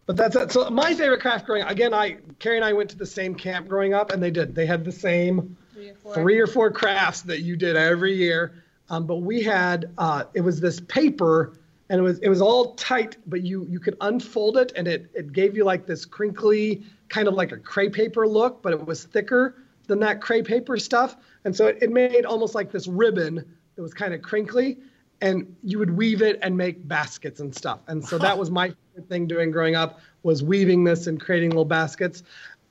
but 0.07 0.17
that's 0.17 0.37
it. 0.37 0.53
So 0.53 0.69
my 0.71 0.95
favorite 0.95 1.21
craft 1.21 1.47
growing 1.47 1.63
again, 1.63 1.93
I 1.95 2.19
Carrie 2.39 2.57
and 2.57 2.65
I 2.65 2.73
went 2.73 2.91
to 2.91 2.97
the 2.97 3.07
same 3.07 3.35
camp 3.35 3.69
growing 3.69 3.95
up, 3.95 4.11
and 4.11 4.23
they 4.23 4.31
did. 4.31 4.55
They 4.55 4.67
had 4.67 4.85
the 4.85 4.93
same 4.93 5.57
Three 5.75 5.91
or 5.91 5.95
four. 5.95 6.15
three 6.15 6.39
or 6.41 6.47
four 6.47 6.71
crafts 6.71 7.23
that 7.23 7.41
you 7.41 7.57
did 7.57 7.77
every 7.77 8.15
year. 8.15 8.63
Um, 8.89 9.07
but 9.07 9.17
we 9.17 9.43
had 9.43 9.91
uh, 9.99 10.25
it 10.35 10.41
was 10.41 10.61
this 10.61 10.81
paper, 10.81 11.59
and 11.89 11.99
it 11.99 12.03
was 12.03 12.19
it 12.21 12.29
was 12.29 12.41
all 12.41 12.75
tight, 12.75 13.17
but 13.27 13.43
you 13.43 13.67
you 13.69 13.81
could 13.81 13.97
unfold 14.01 14.57
it, 14.57 14.73
and 14.77 14.87
it 14.89 15.11
it 15.15 15.33
gave 15.33 15.57
you 15.57 15.65
like 15.65 15.87
this 15.87 16.05
crinkly 16.05 16.85
kind 17.09 17.29
of 17.29 17.35
like 17.35 17.53
a 17.53 17.57
crepe 17.57 17.93
paper 17.93 18.27
look, 18.27 18.63
but 18.63 18.73
it 18.73 18.87
was 18.87 19.05
thicker 19.05 19.57
than 19.87 20.01
that 20.01 20.21
crepe 20.21 20.47
paper 20.47 20.77
stuff, 20.79 21.17
and 21.45 21.55
so 21.55 21.67
it, 21.67 21.79
it 21.81 21.93
made 21.93 22.25
almost 22.25 22.55
like 22.55 22.73
this 22.73 22.89
ribbon 22.89 23.45
that 23.77 23.83
was 23.83 23.95
kind 23.95 24.13
of 24.13 24.23
crinkly, 24.23 24.79
and 25.21 25.55
you 25.63 25.79
would 25.79 25.97
weave 25.97 26.23
it 26.23 26.39
and 26.43 26.57
make 26.57 26.87
baskets 26.87 27.41
and 27.41 27.55
stuff. 27.55 27.81
And 27.87 28.05
so 28.05 28.19
that 28.19 28.37
was 28.37 28.51
my 28.51 28.69
favorite 28.69 29.09
thing 29.09 29.27
doing 29.27 29.51
growing 29.51 29.77
up 29.77 30.01
was 30.23 30.43
weaving 30.43 30.85
this 30.85 31.07
and 31.07 31.21
creating 31.21 31.51
little 31.51 31.65
baskets. 31.65 32.23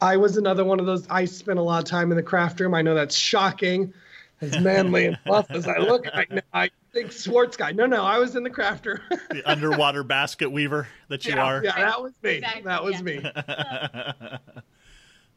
I 0.01 0.17
was 0.17 0.37
another 0.37 0.65
one 0.65 0.79
of 0.79 0.85
those. 0.85 1.07
I 1.09 1.25
spent 1.25 1.57
a 1.57 1.61
lot 1.61 1.81
of 1.81 1.89
time 1.89 2.11
in 2.11 2.17
the 2.17 2.23
craft 2.23 2.59
room. 2.59 2.73
I 2.73 2.81
know 2.81 2.95
that's 2.95 3.15
shocking, 3.15 3.93
as 4.41 4.59
manly 4.59 5.05
and 5.05 5.17
buff 5.25 5.49
as 5.49 5.67
I 5.67 5.77
look 5.77 6.05
right 6.13 6.29
now. 6.29 6.41
I 6.53 6.69
think 6.95 7.11
Swartz 7.11 7.57
guy. 7.57 7.73
No, 7.73 7.85
no, 7.85 8.03
I 8.03 8.17
was 8.17 8.35
in 8.35 8.43
the 8.43 8.49
craft 8.49 8.85
room. 8.85 8.99
The 9.29 9.43
underwater 9.49 10.03
basket 10.03 10.49
weaver 10.49 10.87
that 11.09 11.25
you 11.25 11.35
yeah, 11.35 11.43
are. 11.43 11.63
yeah, 11.63 11.75
that 11.75 12.01
was 12.01 12.13
me. 12.23 12.35
Exactly, 12.35 12.61
that 12.63 12.83
was 12.83 12.95
yeah. 12.95 13.01
me. 13.01 13.19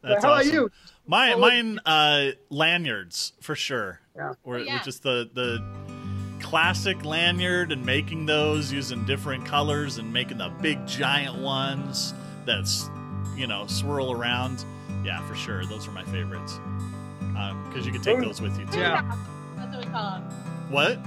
That's 0.01 0.23
How 0.23 0.29
about 0.31 0.39
awesome. 0.39 0.53
you? 0.53 0.71
My, 1.05 1.35
What 1.35 1.39
mine, 1.41 1.79
uh, 1.85 2.31
lanyards 2.49 3.33
for 3.41 3.55
sure. 3.55 3.99
Yeah. 4.15 4.33
Or, 4.43 4.59
Yeah. 4.59 4.75
Which 4.75 4.87
is 4.87 5.01
the 5.01 5.29
the 5.33 5.61
classic 6.39 7.03
lanyard 7.03 7.73
and 7.73 7.85
making 7.85 8.25
those 8.25 8.71
using 8.71 9.03
different 9.05 9.45
colors 9.45 9.97
and 9.97 10.13
making 10.13 10.37
the 10.37 10.49
big 10.61 10.87
giant 10.87 11.39
ones 11.39 12.13
that's 12.45 12.89
you 13.35 13.47
know 13.47 13.67
swirl 13.67 14.13
around. 14.13 14.63
Yeah, 15.03 15.21
for 15.27 15.35
sure. 15.35 15.65
Those 15.65 15.85
are 15.89 15.91
my 15.91 16.05
favorites 16.05 16.53
Um, 17.37 17.65
because 17.67 17.85
you 17.85 17.91
can 17.91 18.01
take 18.01 18.21
those 18.21 18.39
with 18.41 18.57
you 18.57 18.65
too. 18.67 18.79
Yeah. 18.79 19.01
That's 19.57 19.75
what 19.75 19.85
we 19.85 19.91
call 19.91 20.11
them. 20.11 20.23
What? 20.69 20.99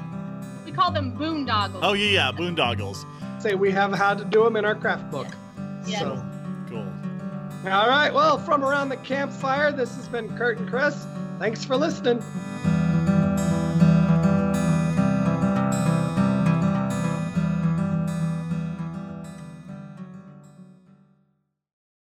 We 0.73 0.79
call 0.79 0.91
them 0.91 1.13
boondoggles. 1.19 1.81
Oh 1.83 1.93
yeah, 1.93 2.11
yeah, 2.11 2.33
boondoggles. 2.33 3.05
Say 3.43 3.55
we 3.55 3.71
have 3.73 3.93
how 3.93 4.15
to 4.15 4.25
do 4.25 4.43
them 4.43 4.57
in 4.57 4.65
our 4.65 4.75
craft 4.75 5.11
book. 5.11 5.27
Yes. 5.87 6.01
So, 6.01 6.25
Cool. 6.71 6.87
all 7.71 7.89
right. 7.89 8.11
Well, 8.11 8.39
from 8.39 8.65
around 8.65 8.89
the 8.89 8.97
campfire, 8.97 9.71
this 9.71 9.95
has 9.97 10.09
been 10.09 10.35
Kurt 10.39 10.57
and 10.57 10.71
Chris. 10.71 11.07
Thanks 11.39 11.63
for 11.63 11.77
listening. 11.77 12.23